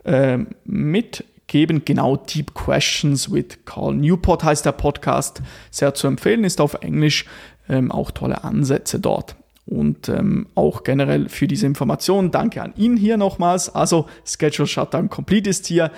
äh, 0.05 0.39
mitgeben. 0.65 1.85
Genau, 1.85 2.17
Deep 2.17 2.55
Questions 2.55 3.31
with 3.31 3.59
Carl 3.65 3.93
Newport 3.93 4.43
heißt 4.43 4.65
der 4.65 4.71
Podcast. 4.71 5.43
Sehr 5.69 5.93
zu 5.93 6.07
empfehlen, 6.07 6.43
ist 6.43 6.59
auf 6.59 6.73
Englisch. 6.81 7.25
Ähm, 7.69 7.91
auch 7.91 8.09
tolle 8.09 8.43
Ansätze 8.43 8.99
dort 8.99 9.35
und 9.69 10.09
ähm, 10.09 10.47
auch 10.55 10.83
generell 10.83 11.29
für 11.29 11.47
diese 11.47 11.65
Informationen. 11.65 12.31
Danke 12.31 12.61
an 12.61 12.73
ihn 12.75 12.97
hier 12.97 13.17
nochmals. 13.17 13.73
Also 13.73 14.07
Schedule 14.25 14.67
Shutdown 14.67 15.09
Complete 15.09 15.49
ist 15.49 15.67
hier 15.67 15.91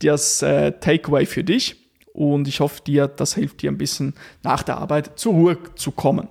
das 0.00 0.42
äh, 0.42 0.72
Takeaway 0.72 1.26
für 1.26 1.42
dich 1.42 1.76
und 2.12 2.46
ich 2.46 2.60
hoffe 2.60 2.82
dir, 2.86 3.08
das 3.08 3.34
hilft 3.34 3.62
dir 3.62 3.70
ein 3.70 3.78
bisschen 3.78 4.14
nach 4.42 4.62
der 4.62 4.78
Arbeit 4.78 5.18
zur 5.18 5.32
Ruhe 5.32 5.58
zu 5.74 5.90
kommen. 5.90 6.28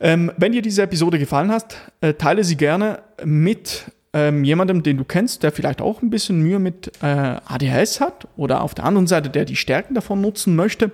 Ähm, 0.00 0.32
wenn 0.36 0.52
dir 0.52 0.62
diese 0.62 0.82
Episode 0.82 1.18
gefallen 1.18 1.50
hat, 1.50 1.76
äh, 2.00 2.14
teile 2.14 2.44
sie 2.44 2.56
gerne 2.56 3.02
mit 3.24 3.90
ähm, 4.12 4.44
jemandem, 4.44 4.82
den 4.82 4.96
du 4.96 5.04
kennst, 5.04 5.42
der 5.42 5.52
vielleicht 5.52 5.82
auch 5.82 6.02
ein 6.02 6.10
bisschen 6.10 6.40
Mühe 6.40 6.58
mit 6.58 6.92
äh, 7.02 7.06
ADHS 7.06 8.00
hat 8.00 8.26
oder 8.36 8.62
auf 8.62 8.74
der 8.74 8.84
anderen 8.84 9.06
Seite, 9.06 9.28
der 9.28 9.44
die 9.44 9.56
Stärken 9.56 9.94
davon 9.94 10.20
nutzen 10.20 10.56
möchte 10.56 10.90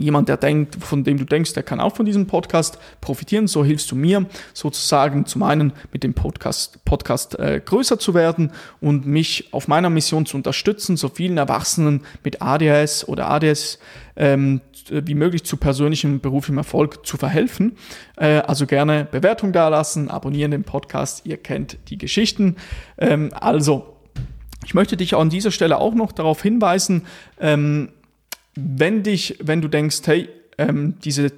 jemand, 0.00 0.28
der 0.28 0.36
denkt, 0.36 0.76
von 0.76 1.04
dem 1.04 1.18
du 1.18 1.24
denkst, 1.24 1.52
der 1.54 1.62
kann 1.62 1.80
auch 1.80 1.94
von 1.94 2.06
diesem 2.06 2.26
Podcast 2.26 2.78
profitieren. 3.00 3.46
So 3.46 3.64
hilfst 3.64 3.90
du 3.90 3.96
mir 3.96 4.26
sozusagen 4.54 5.26
zum 5.26 5.42
einen 5.42 5.72
mit 5.92 6.02
dem 6.02 6.14
Podcast, 6.14 6.84
Podcast 6.84 7.38
äh, 7.38 7.60
größer 7.64 7.98
zu 7.98 8.14
werden 8.14 8.52
und 8.80 9.06
mich 9.06 9.52
auf 9.52 9.68
meiner 9.68 9.90
Mission 9.90 10.26
zu 10.26 10.36
unterstützen, 10.36 10.96
so 10.96 11.08
vielen 11.08 11.38
Erwachsenen 11.38 12.02
mit 12.24 12.42
ADHS 12.42 13.06
oder 13.06 13.30
ADS 13.30 13.78
ähm, 14.16 14.60
wie 14.90 15.14
möglich 15.14 15.44
zu 15.44 15.56
persönlichem 15.56 16.20
beruflichem 16.20 16.58
Erfolg 16.58 17.06
zu 17.06 17.16
verhelfen. 17.16 17.76
Äh, 18.16 18.38
also 18.38 18.66
gerne 18.66 19.06
Bewertung 19.10 19.52
dalassen, 19.52 20.10
abonnieren 20.10 20.50
den 20.50 20.64
Podcast, 20.64 21.26
ihr 21.26 21.36
kennt 21.36 21.78
die 21.88 21.98
Geschichten. 21.98 22.56
Ähm, 22.98 23.30
also, 23.34 23.96
ich 24.64 24.74
möchte 24.74 24.96
dich 24.96 25.14
an 25.14 25.30
dieser 25.30 25.50
Stelle 25.50 25.78
auch 25.78 25.94
noch 25.94 26.12
darauf 26.12 26.42
hinweisen, 26.42 27.06
ähm, 27.40 27.90
wenn 28.76 29.02
dich, 29.02 29.38
wenn 29.42 29.60
du 29.60 29.68
denkst, 29.68 30.00
hey, 30.06 30.28
ähm, 30.58 30.94
diese 31.04 31.32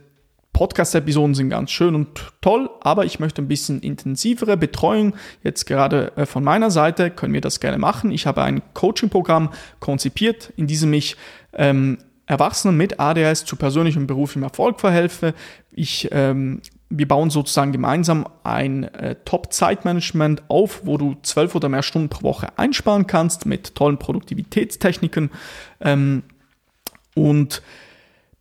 Podcast-Episoden 0.53 1.35
sind 1.35 1.51
ganz 1.51 1.71
schön 1.71 1.95
und 1.95 2.09
toll, 2.41 2.69
aber 2.81 3.05
ich 3.05 3.19
möchte 3.19 3.43
ein 3.43 3.49
bisschen 3.49 3.81
intensivere 3.81 4.57
Betreuung. 4.57 5.15
Jetzt 5.43 5.65
gerade 5.65 6.17
äh, 6.17 6.27
von 6.27 6.45
meiner 6.45 6.71
Seite 6.71 7.11
können 7.11 7.33
wir 7.33 7.41
das 7.41 7.59
gerne 7.59 7.79
machen. 7.79 8.11
Ich 8.11 8.27
habe 8.27 8.43
ein 8.43 8.63
Coaching-Programm 8.75 9.51
konzipiert, 9.81 10.53
in 10.57 10.67
diesem 10.67 10.93
ich 10.93 11.17
ähm, 11.55 11.99
Erwachsenen 12.27 12.77
mit 12.77 13.01
ADHS 13.01 13.45
zu 13.45 13.57
persönlichem 13.57 14.03
und 14.03 14.07
beruflichem 14.07 14.43
Erfolg 14.43 14.79
verhelfe. 14.79 15.35
Ich, 15.71 16.09
ähm, 16.13 16.61
wir 16.91 17.09
bauen 17.09 17.31
sozusagen 17.31 17.73
gemeinsam 17.73 18.27
ein 18.45 18.85
äh, 18.85 19.17
Top-Zeitmanagement 19.25 20.43
auf, 20.49 20.83
wo 20.85 20.99
du 20.99 21.17
zwölf 21.23 21.55
oder 21.55 21.69
mehr 21.69 21.83
Stunden 21.83 22.11
pro 22.11 22.23
Woche 22.23 22.59
einsparen 22.59 23.07
kannst 23.07 23.47
mit 23.47 23.75
tollen 23.75 23.99
Produktivitätstechniken. 23.99 25.31
Ähm, 25.81 26.23
und 27.15 27.63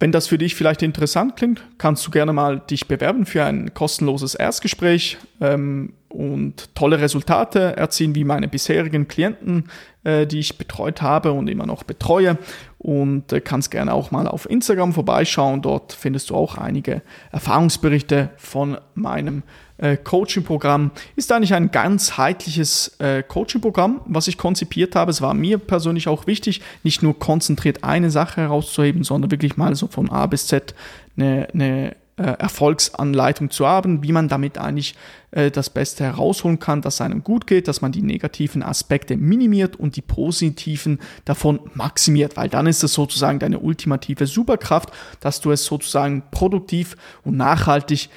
wenn 0.02 0.12
das 0.12 0.26
für 0.26 0.40
dich 0.40 0.56
vielleicht 0.56 0.82
interessant 0.82 1.36
klingt, 1.36 1.62
kannst 1.78 2.06
du 2.08 2.10
gerne 2.10 2.34
mal 2.34 2.60
dich 2.60 2.88
bewerben 2.88 3.28
für 3.28 3.44
ein 3.44 3.76
kostenloses 3.76 4.34
Erstgespräch 4.34 5.20
ähm, 5.40 5.94
und 6.10 6.74
tolle 6.74 7.00
Resultate 7.00 7.78
erzielen, 7.78 8.16
wie 8.16 8.24
meine 8.24 8.48
bisherigen 8.48 9.08
Klienten, 9.08 9.70
äh, 10.04 10.26
die 10.26 10.40
ich 10.40 10.58
betreut 10.58 11.04
habe 11.04 11.34
und 11.34 11.48
immer 11.48 11.68
noch 11.68 11.84
betreue. 11.84 12.40
Und 12.82 13.32
äh, 13.32 13.42
kannst 13.42 13.70
gerne 13.70 13.94
auch 13.94 14.10
mal 14.10 14.28
auf 14.28 14.50
Instagram 14.50 14.94
vorbeischauen. 14.94 15.62
Dort 15.62 15.94
findest 15.94 16.32
du 16.32 16.36
auch 16.36 16.58
einige 16.58 17.04
Erfahrungsberichte 17.32 18.32
von 18.38 18.78
meinem 18.96 19.44
äh, 19.78 19.98
Coaching-Programm 19.98 20.92
ist 21.16 21.32
eigentlich 21.32 21.54
ein 21.54 21.72
ganzheitliches 21.72 23.00
äh, 23.00 23.24
Coaching-Programm, 23.24 24.02
was 24.06 24.28
ich 24.28 24.38
konzipiert 24.38 24.96
habe. 24.96 25.12
Es 25.12 25.22
war 25.22 25.34
mir 25.34 25.58
persönlich 25.58 26.08
auch 26.08 26.28
wichtig, 26.28 26.62
nicht 26.84 27.04
nur 27.04 27.18
konzentriert 27.18 27.84
eine 27.84 28.12
Sache 28.12 28.42
herauszuheben, 28.42 29.04
sondern 29.04 29.32
wirklich 29.32 29.58
mal 29.58 29.76
so 29.76 29.88
von 29.88 30.10
A 30.10 30.26
bis 30.28 30.48
Z 30.48 30.74
eine, 31.18 31.48
eine 31.54 31.96
äh, 32.18 32.24
Erfolgsanleitung 32.24 33.50
zu 33.50 33.68
haben, 33.68 34.04
wie 34.04 34.12
man 34.12 34.28
damit 34.28 34.58
eigentlich 34.58 34.96
äh, 35.32 35.52
das 35.52 35.70
Beste 35.70 36.04
herausholen 36.04 36.60
kann, 36.60 36.82
dass 36.82 36.96
es 36.96 37.02
einem 37.02 37.24
gut 37.24 37.48
geht, 37.48 37.68
dass 37.68 37.82
man 37.82 37.92
die 37.92 38.02
negativen 38.02 38.64
Aspekte 38.64 39.18
minimiert 39.18 39.76
und 39.76 39.96
die 39.96 40.02
positiven 40.02 41.00
davon 41.26 41.60
maximiert, 41.74 42.38
weil 42.38 42.50
dann 42.50 42.68
ist 42.68 42.84
es 42.84 42.94
sozusagen 42.94 43.40
deine 43.40 43.60
ultimative 43.60 44.28
Superkraft, 44.28 44.92
dass 45.20 45.42
du 45.42 45.52
es 45.52 45.66
sozusagen 45.66 46.24
produktiv 46.32 46.96
und 47.24 47.38
nachhaltig 47.38 48.10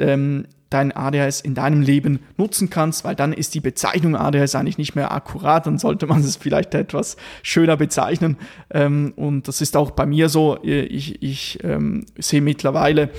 ähm, 0.00 0.46
dein 0.70 0.94
ADHS 0.94 1.40
in 1.40 1.54
deinem 1.54 1.80
Leben 1.80 2.20
nutzen 2.36 2.68
kannst, 2.68 3.04
weil 3.04 3.14
dann 3.14 3.32
ist 3.32 3.54
die 3.54 3.60
Bezeichnung 3.60 4.16
ADHS 4.16 4.54
eigentlich 4.54 4.76
nicht 4.76 4.94
mehr 4.94 5.12
akkurat, 5.12 5.66
dann 5.66 5.78
sollte 5.78 6.06
man 6.06 6.20
es 6.20 6.36
vielleicht 6.36 6.74
etwas 6.74 7.16
schöner 7.42 7.76
bezeichnen. 7.76 8.36
Ähm, 8.70 9.14
und 9.16 9.48
das 9.48 9.60
ist 9.60 9.76
auch 9.76 9.92
bei 9.92 10.04
mir 10.04 10.28
so. 10.28 10.58
Ich, 10.62 11.22
ich 11.22 11.64
ähm, 11.64 12.04
sehe 12.18 12.42
mittlerweile 12.42 13.10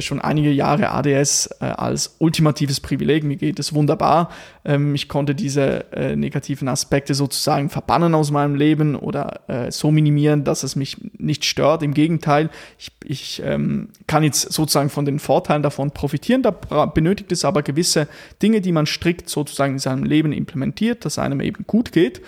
schon 0.00 0.20
einige 0.20 0.50
Jahre 0.50 0.90
ADS 0.90 1.50
äh, 1.60 1.64
als 1.64 2.16
ultimatives 2.18 2.80
Privileg. 2.80 3.24
Mir 3.24 3.36
geht 3.36 3.58
es 3.58 3.74
wunderbar. 3.74 4.30
Ähm, 4.64 4.94
ich 4.94 5.08
konnte 5.08 5.34
diese 5.34 5.92
äh, 5.92 6.16
negativen 6.16 6.68
Aspekte 6.68 7.14
sozusagen 7.14 7.68
verbannen 7.68 8.14
aus 8.14 8.30
meinem 8.30 8.54
Leben 8.54 8.96
oder 8.96 9.40
so 9.70 9.90
minimieren, 9.90 10.44
dass 10.44 10.62
es 10.62 10.76
mich 10.76 10.96
nicht 11.18 11.44
stört. 11.44 11.82
Im 11.82 11.94
Gegenteil, 11.94 12.50
ich, 12.78 12.90
ich 13.04 13.42
ähm, 13.44 13.88
kann 14.06 14.22
jetzt 14.22 14.52
sozusagen 14.52 14.88
von 14.88 15.04
den 15.04 15.18
Vorteilen 15.18 15.62
davon 15.62 15.90
profitieren. 15.90 16.42
Da 16.42 16.50
benötigt 16.86 17.32
es 17.32 17.44
aber 17.44 17.62
gewisse 17.62 18.08
Dinge, 18.42 18.60
die 18.60 18.72
man 18.72 18.86
strikt 18.86 19.28
sozusagen 19.28 19.74
in 19.74 19.78
seinem 19.78 20.04
Leben 20.04 20.32
implementiert, 20.32 21.04
dass 21.04 21.18
einem 21.18 21.40
eben 21.40 21.64
gut 21.66 21.92
geht. 21.92 22.22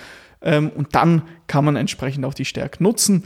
Ähm, 0.44 0.70
und 0.74 0.94
dann 0.94 1.22
kann 1.46 1.64
man 1.64 1.77
entsprechend 1.77 2.24
auch 2.24 2.35
die 2.35 2.44
Stärke 2.44 2.83
nutzen. 2.83 3.24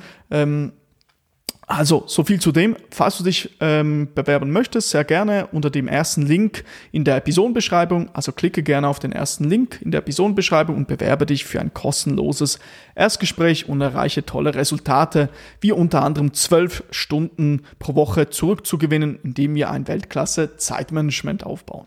Also, 1.71 2.05
so 2.07 2.25
viel 2.25 2.41
zu 2.41 2.51
dem. 2.51 2.77
Falls 2.91 3.19
du 3.19 3.25
dich 3.25 3.51
ähm, 3.61 4.09
bewerben 4.15 4.53
möchtest, 4.53 4.89
sehr 4.89 5.05
gerne 5.05 5.49
unter 5.53 5.69
dem 5.69 5.87
ersten 5.87 6.23
Link 6.23 6.65
in 6.93 7.05
der 7.05 7.17
Episodenbeschreibung. 7.17 8.09
Also 8.15 8.33
klicke 8.33 8.63
gerne 8.63 8.89
auf 8.89 9.01
den 9.01 9.13
ersten 9.13 9.45
Link 9.45 9.79
in 9.83 9.91
der 9.91 9.99
Episodenbeschreibung 9.99 10.75
und 10.75 10.89
bewerbe 10.89 11.27
dich 11.27 11.45
für 11.45 11.61
ein 11.61 11.75
kostenloses 11.75 12.59
Erstgespräch 12.95 13.69
und 13.69 13.83
erreiche 13.83 14.25
tolle 14.25 14.55
Resultate, 14.55 15.29
wie 15.61 15.73
unter 15.73 16.03
anderem 16.03 16.33
zwölf 16.33 16.85
Stunden 16.91 17.61
pro 17.79 17.95
Woche 17.95 18.31
zurückzugewinnen, 18.31 19.19
indem 19.23 19.55
wir 19.55 19.71
ein 19.71 19.87
Weltklasse 19.89 20.57
Zeitmanagement 20.57 21.45
aufbauen. 21.45 21.85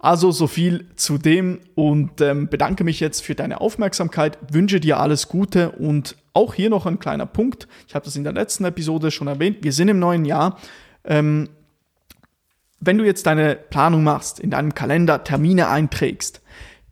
Also 0.00 0.32
so 0.32 0.48
viel 0.48 0.88
zu 0.96 1.16
dem 1.16 1.60
und 1.76 2.20
ähm, 2.20 2.48
bedanke 2.48 2.82
mich 2.82 2.98
jetzt 2.98 3.22
für 3.22 3.36
deine 3.36 3.60
Aufmerksamkeit, 3.60 4.36
wünsche 4.50 4.80
dir 4.80 4.98
alles 4.98 5.28
Gute 5.28 5.70
und 5.70 6.16
auch 6.34 6.54
hier 6.54 6.70
noch 6.70 6.86
ein 6.86 6.98
kleiner 6.98 7.26
Punkt. 7.26 7.68
Ich 7.86 7.94
habe 7.94 8.04
das 8.04 8.16
in 8.16 8.24
der 8.24 8.32
letzten 8.32 8.64
Episode 8.64 9.10
schon 9.10 9.28
erwähnt. 9.28 9.58
Wir 9.62 9.72
sind 9.72 9.88
im 9.88 9.98
neuen 9.98 10.24
Jahr. 10.24 10.58
Ähm, 11.04 11.48
wenn 12.80 12.98
du 12.98 13.04
jetzt 13.04 13.26
deine 13.26 13.54
Planung 13.54 14.02
machst, 14.02 14.40
in 14.40 14.50
deinem 14.50 14.74
Kalender 14.74 15.22
Termine 15.24 15.68
einträgst, 15.68 16.40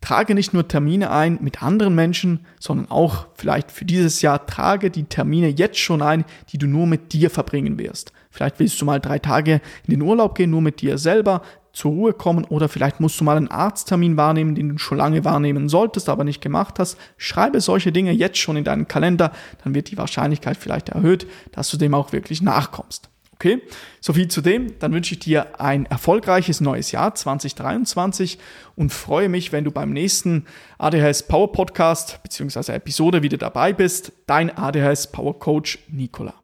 trage 0.01 0.35
nicht 0.35 0.55
nur 0.55 0.67
Termine 0.67 1.11
ein 1.11 1.39
mit 1.41 1.63
anderen 1.63 1.95
Menschen, 1.95 2.47
sondern 2.59 2.91
auch 2.91 3.27
vielleicht 3.35 3.71
für 3.71 3.85
dieses 3.85 4.23
Jahr 4.23 4.47
trage 4.47 4.91
die 4.91 5.05
Termine 5.05 5.49
jetzt 5.49 5.79
schon 5.79 6.01
ein, 6.01 6.25
die 6.51 6.59
du 6.59 6.67
nur 6.67 6.87
mit 6.87 7.13
dir 7.13 7.29
verbringen 7.29 7.79
wirst. 7.79 8.13
Vielleicht 8.31 8.61
willst 8.61 8.81
du 8.81 8.85
mal 8.85 9.01
drei 9.01 9.19
Tage 9.19 9.61
in 9.87 9.91
den 9.91 10.03
Urlaub 10.03 10.37
gehen, 10.37 10.51
nur 10.51 10.63
mit 10.63 10.81
dir 10.81 10.97
selber 10.97 11.43
zur 11.73 11.93
Ruhe 11.93 12.13
kommen 12.13 12.45
oder 12.45 12.69
vielleicht 12.69 13.01
musst 13.01 13.21
du 13.21 13.25
mal 13.25 13.37
einen 13.37 13.49
Arzttermin 13.49 14.17
wahrnehmen, 14.17 14.55
den 14.55 14.71
du 14.71 14.79
schon 14.79 14.99
lange 14.99 15.25
wahrnehmen 15.25 15.69
solltest, 15.69 16.09
aber 16.09 16.25
nicht 16.25 16.41
gemacht 16.41 16.79
hast. 16.79 16.99
Schreibe 17.17 17.61
solche 17.61 17.93
Dinge 17.93 18.13
jetzt 18.13 18.39
schon 18.39 18.57
in 18.57 18.65
deinen 18.65 18.89
Kalender, 18.89 19.33
dann 19.65 19.75
wird 19.75 19.91
die 19.91 19.99
Wahrscheinlichkeit 19.99 20.57
vielleicht 20.57 20.91
erhöht, 20.91 21.27
dass 21.53 21.71
du 21.71 21.77
dem 21.77 21.95
auch 21.95 22.13
wirklich 22.13 22.43
nachkommst. 22.43 23.11
Okay, 23.41 23.63
so 24.03 24.13
viel 24.13 24.29
zu 24.29 24.43
dem. 24.43 24.79
Dann 24.81 24.93
wünsche 24.93 25.15
ich 25.15 25.21
dir 25.21 25.59
ein 25.59 25.87
erfolgreiches 25.87 26.61
neues 26.61 26.93
Jahr 26.93 27.15
2023 27.15 28.39
und 28.77 28.93
freue 28.93 29.31
mich, 29.31 29.51
wenn 29.51 29.65
du 29.65 29.71
beim 29.71 29.95
nächsten 29.95 30.45
ADHS 30.77 31.23
Power 31.23 31.51
Podcast 31.51 32.23
bzw. 32.23 32.73
Episode 32.73 33.23
wieder 33.23 33.39
dabei 33.39 33.73
bist. 33.73 34.13
Dein 34.27 34.55
ADHS 34.55 35.11
Power 35.11 35.39
Coach 35.39 35.79
Nicola. 35.89 36.35